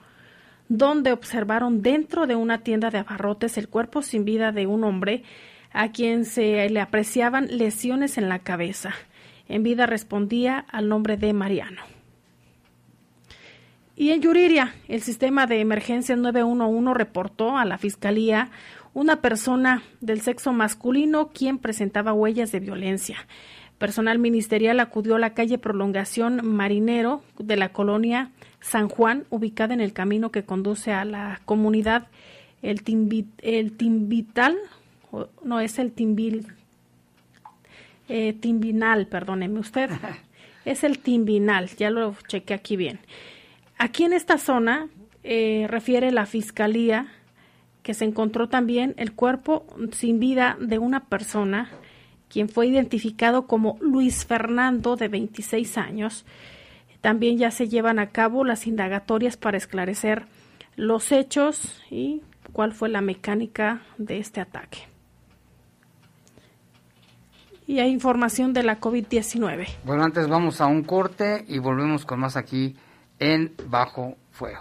[0.69, 5.25] donde observaron dentro de una tienda de abarrotes el cuerpo sin vida de un hombre
[5.73, 8.95] a quien se le apreciaban lesiones en la cabeza.
[9.49, 11.83] En vida respondía al nombre de Mariano.
[13.95, 18.51] Y en Yuriria, el sistema de emergencia 911 reportó a la Fiscalía
[18.95, 23.27] una persona del sexo masculino quien presentaba huellas de violencia.
[23.79, 28.31] Personal ministerial acudió a la calle Prolongación Marinero de la colonia
[28.61, 32.07] San Juan, ubicada en el camino que conduce a la comunidad
[32.63, 34.57] El, Timbital,
[35.43, 36.47] no es el Timbil,
[38.13, 39.89] eh, Timbinal, perdóneme usted,
[40.67, 43.01] es el Timbinal, ya lo chequé aquí bien.
[43.79, 44.89] Aquí en esta zona
[45.25, 47.07] eh, refiere la fiscalía
[47.83, 51.71] que se encontró también el cuerpo sin vida de una persona
[52.29, 56.27] quien fue identificado como Luis Fernando de 26 años.
[57.01, 60.27] También ya se llevan a cabo las indagatorias para esclarecer
[60.77, 62.21] los hechos y
[62.53, 64.92] cuál fue la mecánica de este ataque.
[67.73, 69.67] Y hay información de la COVID-19.
[69.87, 72.77] Bueno, antes vamos a un corte y volvemos con más aquí
[73.19, 74.61] en Bajo Fuego.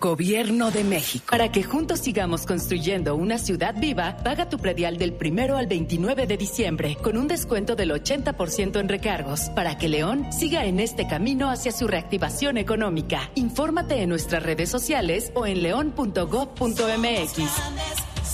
[0.00, 1.26] Gobierno de México.
[1.30, 6.26] Para que juntos sigamos construyendo una ciudad viva, paga tu predial del primero al 29
[6.26, 11.06] de diciembre con un descuento del 80% en recargos para que León siga en este
[11.06, 13.30] camino hacia su reactivación económica.
[13.34, 17.36] Infórmate en nuestras redes sociales o en león.gov.mx.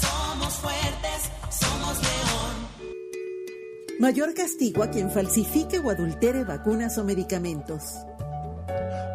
[0.01, 2.23] Somos fuertes, somos León.
[4.01, 7.83] Mayor castigo a quien falsifique o adultere vacunas o medicamentos.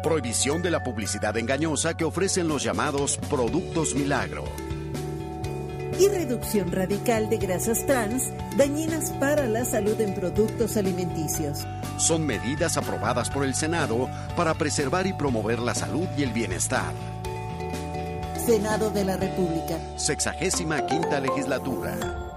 [0.02, 4.44] Prohibición de la publicidad engañosa que ofrecen los llamados productos milagro.
[5.98, 11.66] Y reducción radical de grasas trans dañinas para la salud en productos alimenticios.
[11.96, 16.92] Son medidas aprobadas por el Senado para preservar y promover la salud y el bienestar.
[18.46, 19.78] Senado de la República.
[19.96, 22.27] Sexagésima quinta legislatura.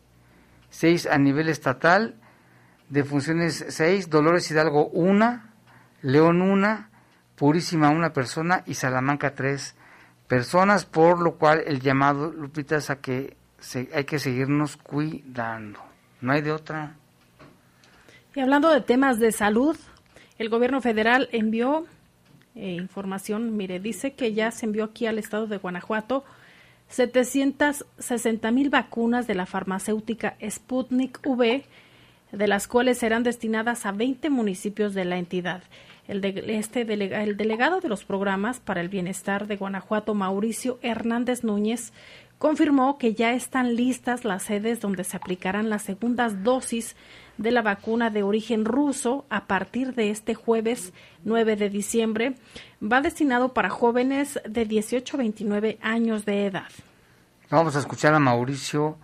[0.69, 2.15] 6 a nivel estatal
[2.89, 5.41] de funciones 6, Dolores Hidalgo 1,
[6.01, 6.87] León 1,
[7.35, 9.75] Purísima una persona y Salamanca 3
[10.27, 15.79] personas, por lo cual el llamado, Lupita, es a que se, hay que seguirnos cuidando.
[16.21, 16.95] No hay de otra.
[18.33, 19.77] Y hablando de temas de salud,
[20.37, 21.85] el gobierno federal envió
[22.55, 26.23] eh, información, mire, dice que ya se envió aquí al estado de Guanajuato
[26.87, 31.65] 760 mil vacunas de la farmacéutica Sputnik V
[32.35, 35.63] de las cuales serán destinadas a 20 municipios de la entidad.
[36.07, 41.43] El, de, este el delegado de los programas para el bienestar de Guanajuato, Mauricio Hernández
[41.43, 41.93] Núñez,
[42.37, 46.95] confirmó que ya están listas las sedes donde se aplicarán las segundas dosis
[47.37, 52.35] de la vacuna de origen ruso a partir de este jueves 9 de diciembre.
[52.81, 56.69] Va destinado para jóvenes de 18 a 29 años de edad.
[57.49, 58.97] Vamos a escuchar a Mauricio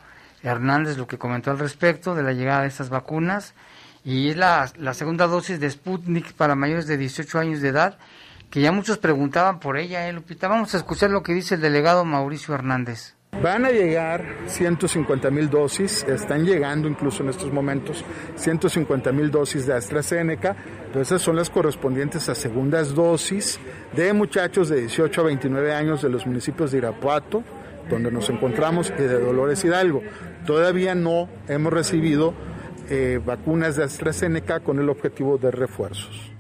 [0.44, 3.54] Hernández lo que comentó al respecto de la llegada de estas vacunas
[4.04, 7.98] y es la, segunda dosis de Sputnik para mayores de 18 años de edad,
[8.50, 10.48] que ya muchos preguntaban por ella, ¿eh, Lupita?
[10.48, 13.16] Vamos a escuchar lo que dice el delegado Mauricio Hernández.
[13.42, 18.04] Van a llegar 150 mil dosis, están llegando incluso en estos momentos
[18.36, 20.56] 150 mil dosis de AstraZeneca,
[20.90, 23.58] pero esas son las correspondientes a segundas dosis
[23.96, 27.42] de muchachos de 18 a 29 años de los municipios de Irapuato,
[27.96, 30.02] donde nos encontramos, y de Dolores Hidalgo.
[30.46, 32.34] Todavía no hemos recibido
[32.90, 36.32] eh, vacunas de AstraZeneca con el objetivo de refuerzos.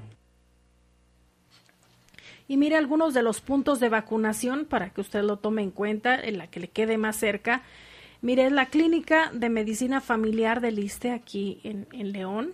[2.47, 6.19] Y mire algunos de los puntos de vacunación para que usted lo tome en cuenta,
[6.19, 7.61] en la que le quede más cerca.
[8.21, 12.51] Mire, es la Clínica de Medicina Familiar del ISTE aquí en, León.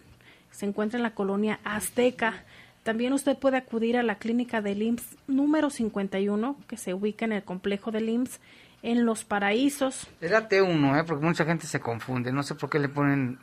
[0.52, 2.46] Se encuentra en la colonia Azteca.
[2.84, 7.32] También usted puede acudir a la clínica del IMSS número 51, que se ubica en
[7.32, 8.40] el complejo del IMSS
[8.84, 10.08] en Los Paraísos.
[10.22, 11.04] Es la T1, ¿eh?
[11.04, 12.32] porque mucha gente se confunde.
[12.32, 13.40] No sé por qué le ponen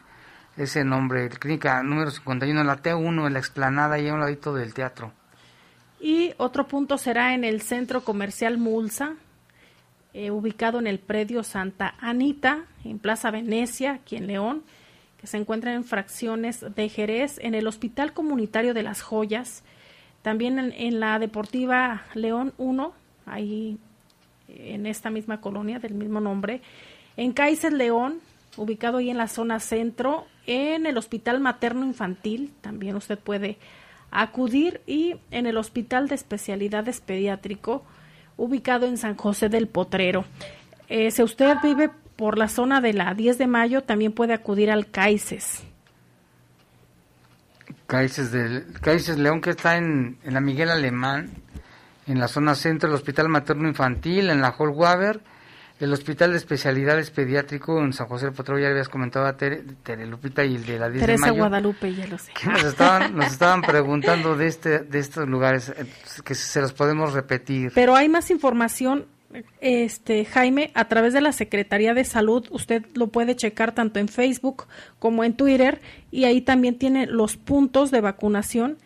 [0.56, 1.28] ese nombre.
[1.28, 5.12] Clínica número 51, la T1, en la explanada y a un ladito del teatro.
[6.00, 9.14] Y otro punto será en el Centro Comercial Mulsa,
[10.12, 14.62] eh, ubicado en el predio Santa Anita, en Plaza Venecia, aquí en León,
[15.18, 19.64] que se encuentra en fracciones de Jerez, en el Hospital Comunitario de las Joyas,
[20.22, 22.92] también en, en la Deportiva León 1,
[23.26, 23.78] ahí
[24.48, 26.60] en esta misma colonia del mismo nombre,
[27.16, 28.20] en Cáices León,
[28.56, 33.58] ubicado ahí en la zona centro, en el Hospital Materno Infantil, también usted puede
[34.10, 37.84] acudir, y en el Hospital de Especialidades Pediátrico,
[38.36, 40.24] ubicado en San José del Potrero.
[40.88, 44.70] Eh, si usted vive por la zona de la 10 de mayo, también puede acudir
[44.70, 45.64] al CAICES.
[47.86, 51.30] CAICES, del, CAICES León, que está en, en la Miguel Alemán,
[52.06, 55.20] en la zona centro el Hospital Materno Infantil, en la Hall Waver,
[55.80, 59.64] el Hospital de Especialidades Pediátrico en San José del Potro, ya habías comentado a Tere,
[60.06, 61.42] Lupita y el de la 10 Teresa de mayo.
[61.42, 62.32] Guadalupe, ya lo sé.
[62.46, 65.72] nos estaban, nos estaban preguntando de, este, de estos lugares,
[66.24, 67.72] que se los podemos repetir.
[67.74, 69.06] Pero hay más información
[69.60, 74.08] este Jaime, a través de la Secretaría de Salud, usted lo puede checar tanto en
[74.08, 74.66] Facebook
[74.98, 75.80] como en Twitter
[76.10, 78.78] y ahí también tiene los puntos de vacunación.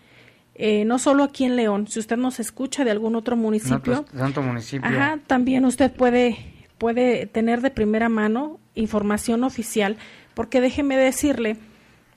[0.61, 4.43] Eh, no solo aquí en León, si usted nos escucha de algún otro municipio, tanto
[4.43, 4.89] municipio.
[4.89, 9.97] Ajá, también usted puede puede tener de primera mano información oficial,
[10.35, 11.59] porque déjeme decirle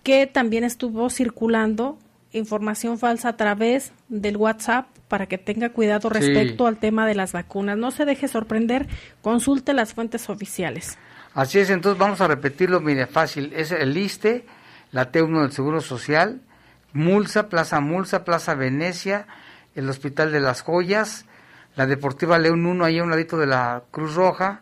[0.03, 1.97] que también estuvo circulando
[2.31, 7.33] información falsa a través del WhatsApp para que tenga cuidado respecto al tema de las
[7.33, 7.77] vacunas.
[7.77, 8.87] No se deje sorprender,
[9.21, 10.97] consulte las fuentes oficiales.
[11.33, 14.45] Así es, entonces vamos a repetirlo, mire, fácil, es el ISTE,
[14.91, 16.41] la T1 del Seguro Social,
[16.93, 19.27] Mulsa, Plaza Mulsa, Plaza Venecia,
[19.75, 21.25] el Hospital de las Joyas,
[21.75, 24.61] la Deportiva León 1, ahí a un ladito de la Cruz Roja,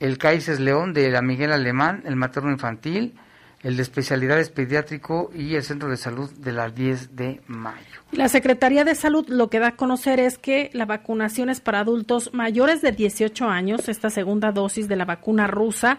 [0.00, 3.18] el CAICES León de la Miguel Alemán, el materno infantil,
[3.62, 7.86] el de especialidades pediátrico y el centro de salud de las 10 de mayo.
[8.10, 11.80] La Secretaría de Salud lo que da a conocer es que la vacunación es para
[11.80, 15.98] adultos mayores de 18 años, esta segunda dosis de la vacuna rusa,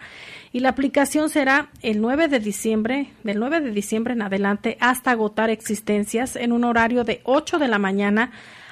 [0.52, 5.12] y la aplicación será el 9 de diciembre, del 9 de diciembre en adelante hasta
[5.12, 8.32] agotar existencias en un horario de 8 de la mañana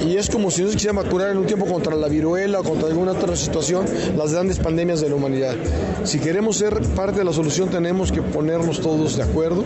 [0.00, 2.64] Y es como si no se quisiera vacunar en un tiempo contra la viruela o
[2.64, 3.84] contra alguna otra situación,
[4.16, 5.56] las grandes pandemias de la humanidad.
[6.04, 9.64] Si queremos ser parte de la solución, tenemos que ponernos todos de acuerdo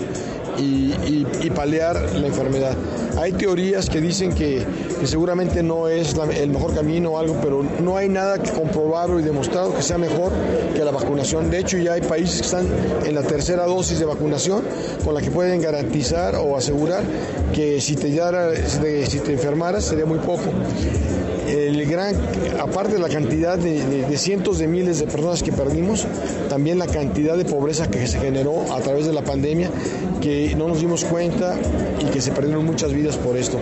[0.58, 2.74] y, palear la enfermedad.
[3.16, 4.66] Hay teorías que dicen que,
[5.04, 9.74] seguramente no es el mejor camino o algo, pero no hay nada comprobado y demostrado
[9.74, 10.32] que sea mejor
[10.74, 11.50] que la vacunación.
[11.50, 12.66] De hecho, ya hay países que están
[13.04, 14.64] en la tercera dosis de vacunación
[15.04, 17.04] con la que pueden garantizar o asegurar
[17.54, 18.10] que si te,
[19.06, 20.50] si te enfermaras sería muy poco
[21.46, 22.16] el gran,
[22.60, 26.06] aparte de la cantidad de, cientos de miles de personas que perdimos,
[26.48, 29.70] también la cantidad de pobreza que se generó a través de la pandemia,
[30.20, 31.56] que no nos dimos cuenta
[32.00, 33.58] y que se perdieron muchas vidas por esto.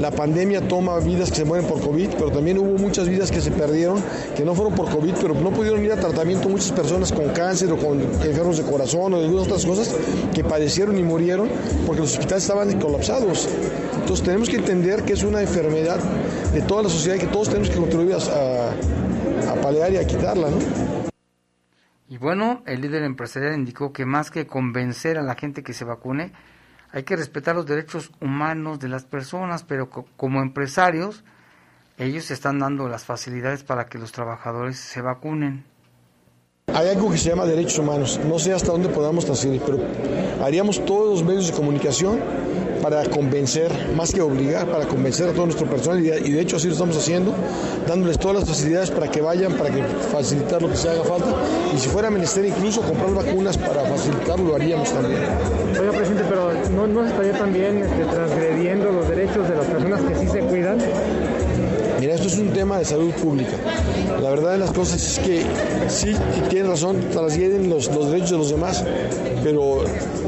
[0.00, 3.40] La pandemia toma vidas que se mueren por COVID, pero también hubo muchas vidas que
[3.40, 4.02] se perdieron,
[4.36, 7.72] que no fueron por COVID, pero no pudieron ir a tratamiento muchas personas con cáncer
[7.72, 9.94] o con enfermos de corazón o de algunas otras cosas
[10.34, 11.48] que padecieron y murieron
[11.86, 13.48] porque los hospitales estaban colapsados.
[13.94, 15.98] Entonces tenemos que entender que es una enfermedad
[16.54, 20.50] de toda la sociedad y que todos tenemos que contribuir a, palear y a quitarla,
[20.50, 20.58] ¿no?
[22.08, 25.84] Y bueno, el líder empresarial indicó que más que convencer a la gente que se
[25.84, 26.32] vacune,
[26.92, 31.24] hay que respetar los derechos humanos de las personas, pero como empresarios,
[31.98, 35.64] ellos están dando las facilidades para que los trabajadores se vacunen.
[36.74, 38.18] Hay algo que se llama derechos humanos.
[38.28, 39.78] No sé hasta dónde podamos transferir, pero
[40.42, 42.18] haríamos todos los medios de comunicación
[42.82, 46.66] para convencer, más que obligar, para convencer a todo nuestro personal y de, hecho así
[46.66, 47.32] lo estamos haciendo,
[47.86, 51.28] dándoles todas las facilidades para que vayan, para que facilitar lo que se haga falta
[51.74, 55.20] y si fuera menester incluso comprar vacunas para facilitarlo, lo haríamos también.
[55.80, 60.14] Oiga, presidente, pero ¿no, no estaría también este, transgrediendo los derechos de las personas que
[60.16, 60.78] sí se cuidan?
[62.00, 63.52] Mira, esto es un tema de salud pública.
[64.20, 65.44] La verdad de las cosas es que
[65.88, 66.14] sí,
[66.48, 68.84] tiene razón, transgreden los, los derechos de los demás,
[69.42, 69.84] pero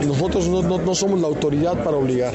[0.07, 2.35] nosotros no, no, somos la autoridad para obligar.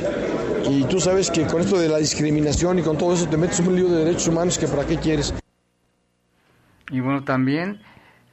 [0.69, 3.59] Y tú sabes que con esto de la discriminación y con todo eso te metes
[3.59, 5.33] un lío de derechos humanos que para qué quieres.
[6.89, 7.81] Y bueno, también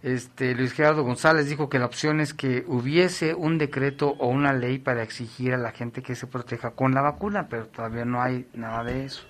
[0.03, 4.53] este, Luis Gerardo González dijo que la opción es que hubiese un decreto o una
[4.53, 8.23] ley para exigir a la gente que se proteja con la vacuna, pero todavía no
[8.23, 9.27] hay nada de eso.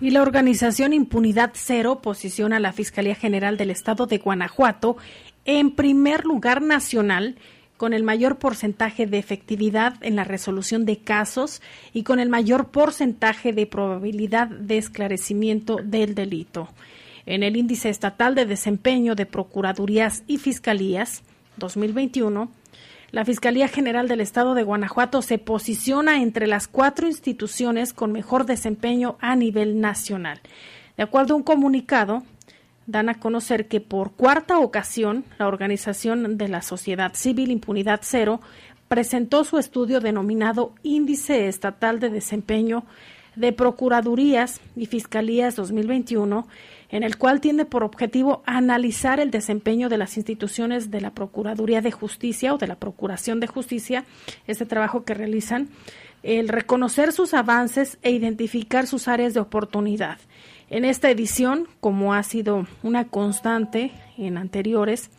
[0.00, 4.96] Y la organización Impunidad Cero posiciona a la Fiscalía General del Estado de Guanajuato
[5.44, 7.36] en primer lugar nacional
[7.76, 11.60] con el mayor porcentaje de efectividad en la resolución de casos
[11.92, 16.68] y con el mayor porcentaje de probabilidad de esclarecimiento del delito.
[17.26, 21.22] En el índice estatal de desempeño de Procuradurías y Fiscalías
[21.56, 22.50] 2021,
[23.12, 28.46] la Fiscalía General del Estado de Guanajuato se posiciona entre las cuatro instituciones con mejor
[28.46, 30.40] desempeño a nivel nacional.
[30.96, 32.22] De acuerdo a un comunicado,
[32.86, 38.40] dan a conocer que por cuarta ocasión la organización de la sociedad civil Impunidad Cero
[38.88, 42.84] presentó su estudio denominado Índice Estatal de Desempeño
[43.36, 46.46] de Procuradurías y Fiscalías 2021,
[46.90, 51.80] en el cual tiene por objetivo analizar el desempeño de las instituciones de la Procuraduría
[51.80, 54.04] de Justicia o de la Procuración de Justicia,
[54.46, 55.68] este trabajo que realizan,
[56.22, 60.18] el reconocer sus avances e identificar sus áreas de oportunidad.
[60.68, 65.10] En esta edición, como ha sido una constante en anteriores,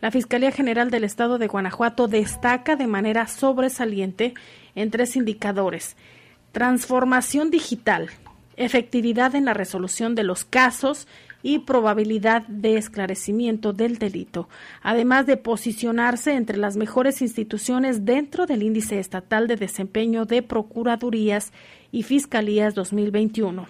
[0.00, 4.34] la Fiscalía General del Estado de Guanajuato destaca de manera sobresaliente
[4.74, 5.96] en tres indicadores.
[6.52, 8.10] Transformación digital,
[8.58, 11.06] efectividad en la resolución de los casos
[11.42, 14.48] y probabilidad de esclarecimiento del delito,
[14.82, 21.52] además de posicionarse entre las mejores instituciones dentro del índice estatal de desempeño de Procuradurías
[21.92, 23.66] y Fiscalías 2021.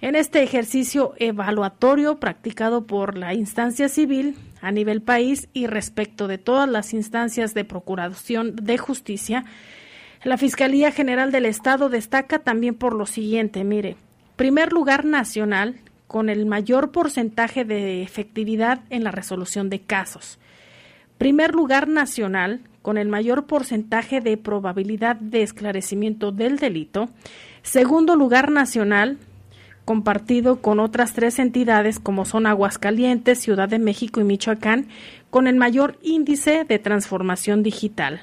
[0.00, 6.38] En este ejercicio evaluatorio practicado por la instancia civil a nivel país y respecto de
[6.38, 9.44] todas las instancias de procuración de justicia,
[10.24, 13.96] la Fiscalía General del Estado destaca también por lo siguiente, mire,
[14.42, 15.76] primer lugar nacional
[16.08, 20.40] con el mayor porcentaje de efectividad en la resolución de casos.
[21.16, 27.08] Primer lugar nacional con el mayor porcentaje de probabilidad de esclarecimiento del delito.
[27.62, 29.18] Segundo lugar nacional
[29.84, 34.88] compartido con otras tres entidades como son Aguascalientes, Ciudad de México y Michoacán,
[35.30, 38.22] con el mayor índice de transformación digital.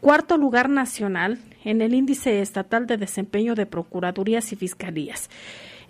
[0.00, 5.30] Cuarto lugar nacional en el índice estatal de desempeño de procuradurías y fiscalías.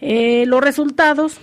[0.00, 1.40] Eh, los resultados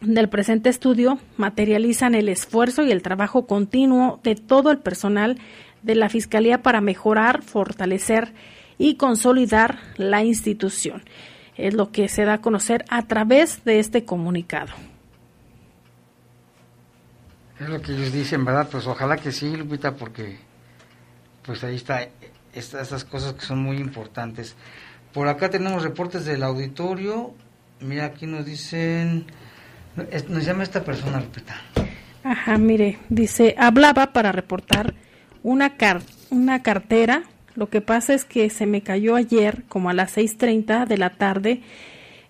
[0.00, 5.38] del presente estudio materializan el esfuerzo y el trabajo continuo de todo el personal
[5.82, 8.32] de la Fiscalía para mejorar, fortalecer
[8.78, 11.02] y consolidar la institución
[11.56, 14.72] es lo que se da a conocer a través de este comunicado.
[17.60, 18.68] Es lo que ellos dicen, ¿verdad?
[18.70, 20.38] Pues ojalá que sí, Lupita, porque
[21.44, 22.08] pues ahí está
[22.54, 24.56] estas cosas que son muy importantes.
[25.12, 27.34] Por acá tenemos reportes del auditorio.
[27.80, 29.26] Mira, aquí nos dicen,
[30.28, 31.56] nos llama esta persona, Lupita.
[32.24, 34.94] Ajá, mire, dice, hablaba para reportar
[35.42, 37.24] una, car una cartera
[37.54, 41.10] lo que pasa es que se me cayó ayer como a las 6.30 de la
[41.10, 41.60] tarde.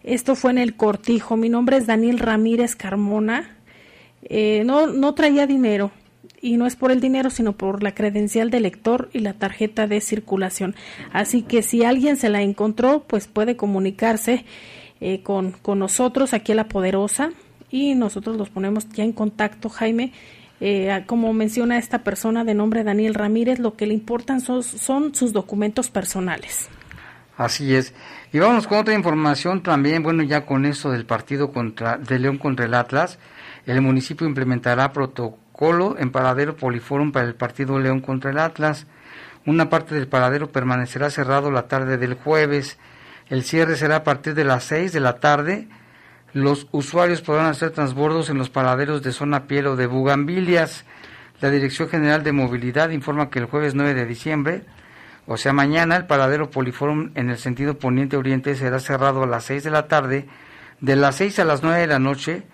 [0.02, 1.36] Esto fue en el cortijo.
[1.36, 3.56] Mi nombre es Daniel Ramírez Carmona.
[4.24, 5.92] Eh, no, no traía dinero
[6.43, 9.86] y no es por el dinero, sino por la credencial de lector y la tarjeta
[9.86, 10.74] de circulación.
[11.12, 14.45] Así que si alguien se la encontró, pues puede comunicarse
[15.01, 17.30] eh, con, con nosotros aquí a La Poderosa
[17.70, 20.12] y nosotros los ponemos ya en contacto, Jaime,
[20.64, 25.32] eh, como menciona esta persona de nombre Daniel Ramírez, lo que le importan son, sus
[25.32, 26.68] documentos personales.
[27.36, 27.95] Así es.
[28.32, 32.38] Y vamos con otra información también, bueno, ya con eso del partido contra, de León
[32.38, 33.18] contra el Atlas,
[33.66, 34.93] el municipio implementará
[35.62, 38.86] protocolo en paradero poliforum para el partido León contra el Atlas.
[39.46, 42.78] Una parte del paradero permanecerá cerrado la tarde del jueves.
[43.28, 45.68] El cierre será a partir de las 6 de la tarde
[46.34, 50.86] los usuarios podrán hacer transbordos en los paraderos de zona piel o de bugambilias.
[51.42, 54.62] La Dirección General de Movilidad informa que el jueves 9 de diciembre,
[55.26, 59.62] o sea mañana, el paradero Poliforum en el sentido poniente-oriente será cerrado a las 6
[59.64, 60.26] de la tarde,
[60.80, 62.44] de las 6 a las 9 de la noche,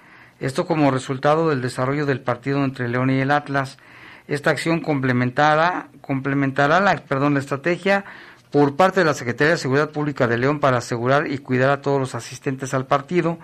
[0.40, 3.78] esto como resultado del desarrollo del partido entre León y el Atlas.
[4.26, 8.04] Esta acción complementará, complementará la, perdón, la estrategia
[8.50, 11.82] por parte de la Secretaría de Seguridad Pública de León para asegurar y cuidar a
[11.82, 13.38] todos los asistentes al partido.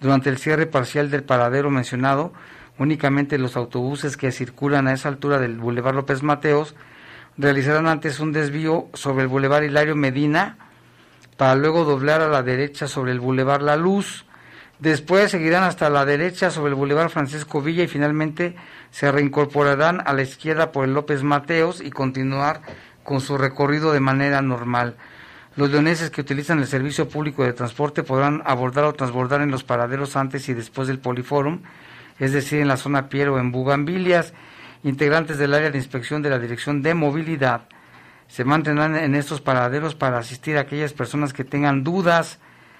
[0.00, 2.32] Durante el cierre parcial del paradero mencionado,
[2.78, 6.74] únicamente los autobuses que circulan a esa altura del Boulevard López Mateos
[7.38, 10.58] realizarán antes un desvío sobre el Boulevard Hilario Medina
[11.36, 14.25] para luego doblar a la derecha sobre el Boulevard La Luz.
[14.78, 18.56] Después seguirán hasta la derecha sobre el Boulevard Francisco Villa y finalmente
[18.90, 22.60] se reincorporarán a la izquierda por el López Mateos y continuar
[23.02, 24.96] con su recorrido de manera normal.
[25.56, 29.64] Los leoneses que utilizan el servicio público de transporte podrán abordar o transbordar en los
[29.64, 31.62] paraderos antes y después del Poliforum,
[32.18, 34.34] es decir, en la zona Piero o en Bugambilias.
[34.84, 37.62] Integrantes del área de inspección de la Dirección de Movilidad
[38.28, 42.38] se mantendrán en estos paraderos para asistir a aquellas personas que tengan dudas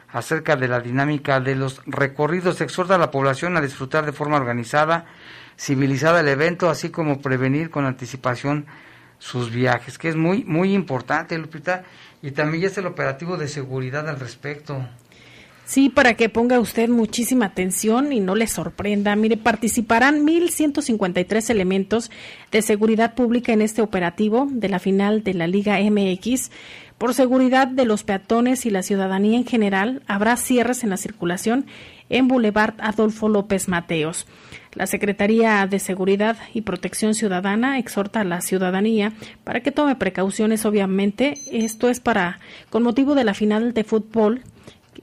[0.09, 2.61] acerca de la dinámica de los recorridos.
[2.61, 5.07] Exhorta a la población a disfrutar de forma organizada,
[5.59, 8.67] civilizada el evento, así como prevenir con anticipación
[9.19, 11.85] sus viajes, que es muy, muy importante, Lupita,
[12.23, 14.87] y también ya es el operativo de seguridad al respecto.
[15.67, 19.17] Sí, para que ponga usted muchísima atención y no le sorprenda.
[19.17, 22.13] Mire, participarán 1.153 elementos
[22.53, 26.53] de seguridad pública en este operativo de la final de la Liga MX.
[26.99, 31.67] Por seguridad de los peatones y la ciudadanía en general, habrá cierres en la circulación
[32.09, 34.27] en Boulevard Adolfo López Mateos.
[34.73, 39.13] La Secretaría de Seguridad y Protección Ciudadana exhorta a la ciudadanía
[39.45, 41.35] para que tome precauciones, obviamente.
[41.53, 42.41] Esto es para,
[42.71, 44.43] con motivo de la final de fútbol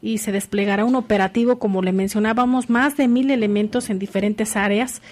[0.01, 5.03] y se desplegará un operativo, como le mencionábamos, más de mil elementos en diferentes áreas,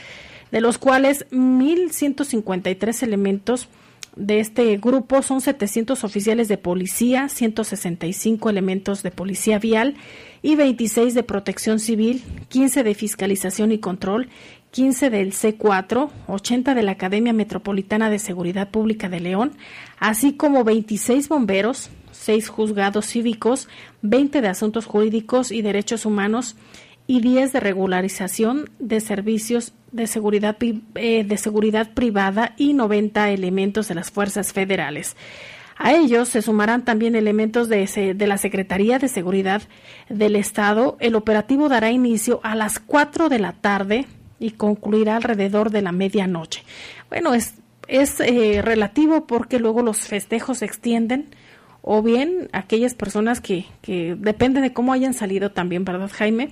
[0.52, 3.68] de los cuales 1.153 elementos
[4.16, 9.96] de este grupo son 700 oficiales de policía, 165 elementos de policía vial
[10.42, 14.30] y 26 de protección civil, 15 de fiscalización y control,
[14.72, 19.54] 15 del C4, 80 de la Academia Metropolitana de Seguridad Pública de León,
[20.00, 23.68] así como 26 bomberos, seis juzgados cívicos,
[24.02, 26.56] 20 de asuntos jurídicos y derechos humanos
[27.12, 30.56] y 10 de regularización de servicios de seguridad,
[30.96, 35.18] eh, de seguridad privada y 90 elementos de las fuerzas federales.
[35.76, 39.62] A ellos se sumarán también elementos de, de, la Secretaría de Seguridad
[40.08, 40.96] del Estado.
[41.02, 44.06] El operativo dará inicio a las 4 de la tarde
[44.40, 46.64] y concluirá alrededor de la medianoche.
[47.10, 47.56] Bueno, es,
[47.90, 51.36] es eh, relativo porque luego los festejos se extienden
[51.82, 56.52] o bien aquellas personas que, que depende de cómo hayan salido también, ¿verdad, Jaime?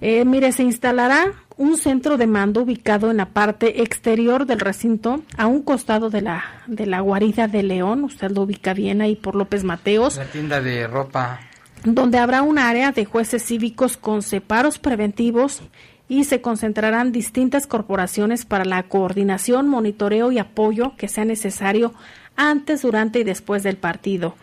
[0.00, 5.22] Eh, mire, se instalará un centro de mando ubicado en la parte exterior del recinto,
[5.38, 9.16] a un costado de la, de la guarida de León, usted lo ubica bien ahí
[9.16, 10.16] por López Mateos.
[10.16, 11.40] La tienda de ropa.
[11.84, 15.62] Donde habrá un área de jueces cívicos con separos preventivos
[16.08, 21.94] y se concentrarán distintas corporaciones para la coordinación, monitoreo y apoyo que sea necesario
[22.36, 24.34] antes, durante y después del partido.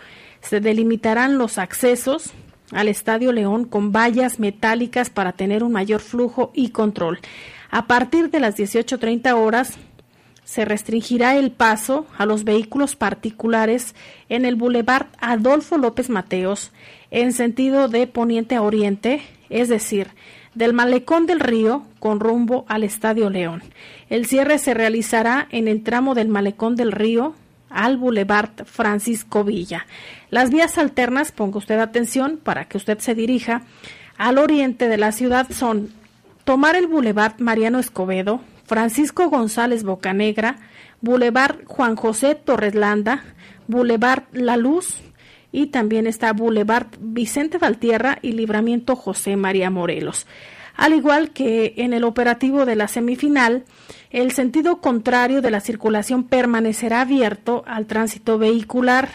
[0.42, 2.34] Se delimitarán los accesos
[2.74, 7.20] al Estadio León con vallas metálicas para tener un mayor flujo y control.
[7.70, 9.78] A partir de las 18.30 horas
[10.44, 13.96] se restringirá el paso a los vehículos particulares
[14.30, 16.72] en el Boulevard Adolfo López Mateos
[17.12, 20.10] en sentido de poniente a oriente, es decir,
[20.54, 23.64] del malecón del río con rumbo al Estadio León.
[24.10, 27.34] El cierre se realizará en el tramo del malecón del río
[27.74, 29.86] al Boulevard Francisco Villa.
[30.30, 33.64] Las vías alternas, ponga usted atención para que usted se dirija
[34.18, 35.90] al oriente de la ciudad son
[36.44, 40.58] tomar el Boulevard Mariano Escobedo, Francisco González Bocanegra,
[41.02, 43.24] Boulevard Juan José Torreslanda,
[43.68, 45.02] Boulevard La Luz
[45.52, 50.26] y también está Boulevard Vicente Valtierra y Libramiento José María Morelos.
[50.76, 53.64] Al igual que en el operativo de la semifinal,
[54.10, 59.10] el sentido contrario de la circulación permanecerá abierto al tránsito vehicular.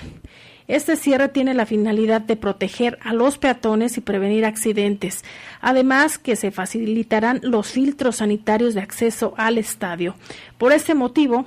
[0.69, 5.25] Este cierre tiene la finalidad de proteger a los peatones y prevenir accidentes,
[5.63, 10.15] además que se facilitarán los filtros sanitarios de acceso al estadio.
[10.59, 11.47] Por este motivo,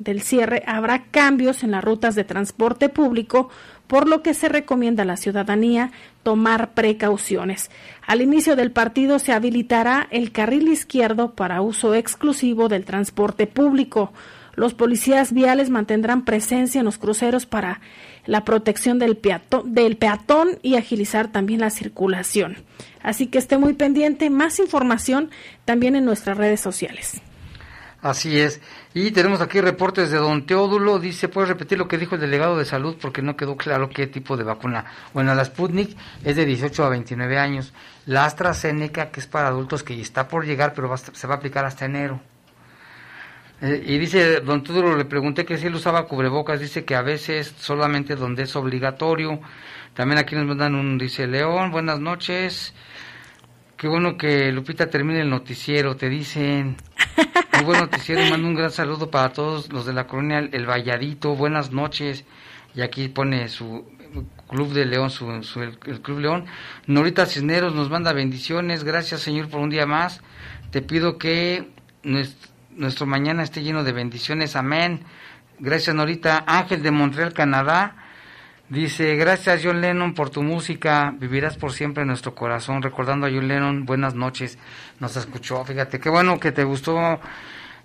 [0.00, 3.50] del cierre habrá cambios en las rutas de transporte público,
[3.86, 5.92] por lo que se recomienda a la ciudadanía
[6.22, 7.70] tomar precauciones.
[8.06, 14.12] Al inicio del partido se habilitará el carril izquierdo para uso exclusivo del transporte público.
[14.54, 17.80] Los policías viales mantendrán presencia en los cruceros para
[18.26, 22.56] la protección del, peatón, del peatón y agilizar también la circulación.
[23.02, 24.30] Así que esté muy pendiente.
[24.30, 25.30] Más información
[25.64, 27.20] también en nuestras redes sociales.
[28.02, 28.62] Así es.
[28.94, 30.98] Y tenemos aquí reportes de don Teodulo.
[30.98, 32.96] Dice, ¿puedes repetir lo que dijo el delegado de salud?
[33.00, 34.86] Porque no quedó claro qué tipo de vacuna.
[35.12, 37.74] Bueno, la Sputnik es de 18 a 29 años.
[38.06, 41.66] La AstraZeneca, que es para adultos, que está por llegar, pero se va a aplicar
[41.66, 42.20] hasta enero.
[43.60, 46.58] Eh, y dice, don Teodulo, le pregunté que si él usaba cubrebocas.
[46.58, 49.40] Dice que a veces solamente donde es obligatorio.
[49.92, 52.72] También aquí nos mandan un, dice, León, buenas noches.
[53.76, 56.76] Qué bueno que Lupita termine el noticiero, te dicen.
[57.60, 61.36] Muy buen noticiero, mando un gran saludo para todos los de la colonia El Valladito,
[61.36, 62.24] buenas noches.
[62.74, 63.84] Y aquí pone su
[64.48, 66.46] Club de León, su, el, Club León.
[66.86, 70.22] Norita Cisneros nos manda bendiciones, gracias Señor por un día más.
[70.70, 71.68] Te pido que
[72.02, 75.04] nuestro, nuestro mañana esté lleno de bendiciones, amén.
[75.58, 76.42] Gracias Norita.
[76.46, 77.94] Ángel de Montreal, Canadá.
[78.70, 82.82] Dice, gracias John Lennon por tu música, vivirás por siempre en nuestro corazón.
[82.82, 84.58] Recordando a John Lennon, buenas noches.
[85.00, 87.18] Nos escuchó, fíjate, qué bueno que te gustó,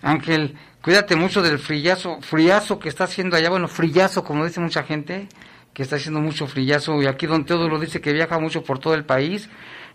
[0.04, 0.56] Ángel.
[0.84, 3.50] Cuídate mucho del frillazo, friazo que está haciendo allá.
[3.50, 5.28] Bueno, frillazo, como dice mucha gente,
[5.74, 7.02] que está haciendo mucho frillazo.
[7.02, 9.50] Y aquí Don Teodoro dice que viaja mucho por todo el país.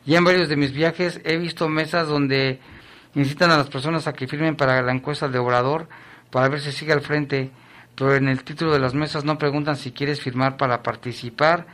[0.05, 2.59] Y en varios de mis viajes he visto mesas donde
[3.15, 5.89] incitan a las personas a que firmen para la encuesta de Obrador
[6.33, 7.53] para ver si sigue al frente
[7.95, 11.67] pero en el título de las mesas no preguntan si quieres firmar para participar.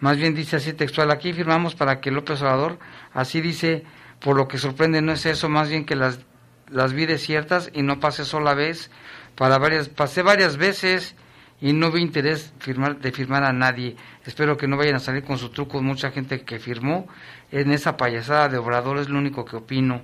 [0.00, 2.78] Más bien dice así textual, aquí firmamos para que López Obrador,
[3.12, 3.84] así dice,
[4.20, 6.20] por lo que sorprende no es eso, más bien que las,
[6.68, 8.90] las vi desiertas y no pasé sola vez,
[9.34, 11.16] para varias, pasé varias veces
[11.60, 13.96] y no vi interés firmar, de firmar a nadie.
[14.24, 17.06] Espero que no vayan a salir con sus trucos mucha gente que firmó
[17.50, 20.02] en esa payasada de Obrador, es lo único que opino.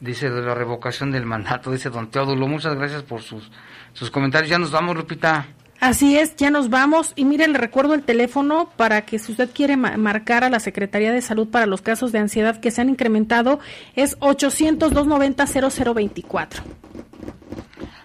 [0.00, 2.48] Dice de la revocación del mandato, dice don Teodulo.
[2.48, 3.50] Muchas gracias por sus,
[3.92, 4.50] sus comentarios.
[4.50, 5.46] Ya nos vamos, Lupita.
[5.80, 7.14] Así es, ya nos vamos.
[7.16, 11.10] Y miren, le recuerdo el teléfono para que si usted quiere marcar a la Secretaría
[11.10, 13.60] de Salud para los casos de ansiedad que se han incrementado,
[13.96, 16.60] es 800-290-0024.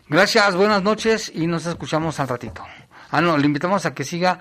[0.08, 2.64] Gracias, buenas noches y nos escuchamos al ratito.
[3.12, 4.40] Ah, no, le invitamos a que siga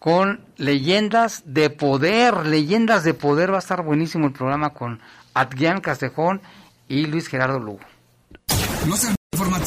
[0.00, 2.46] con Leyendas de Poder.
[2.46, 5.00] Leyendas de Poder va a estar buenísimo el programa con
[5.34, 6.42] Adrián Castejón
[6.88, 7.78] y Luis Gerardo Lugo.
[8.88, 9.06] Los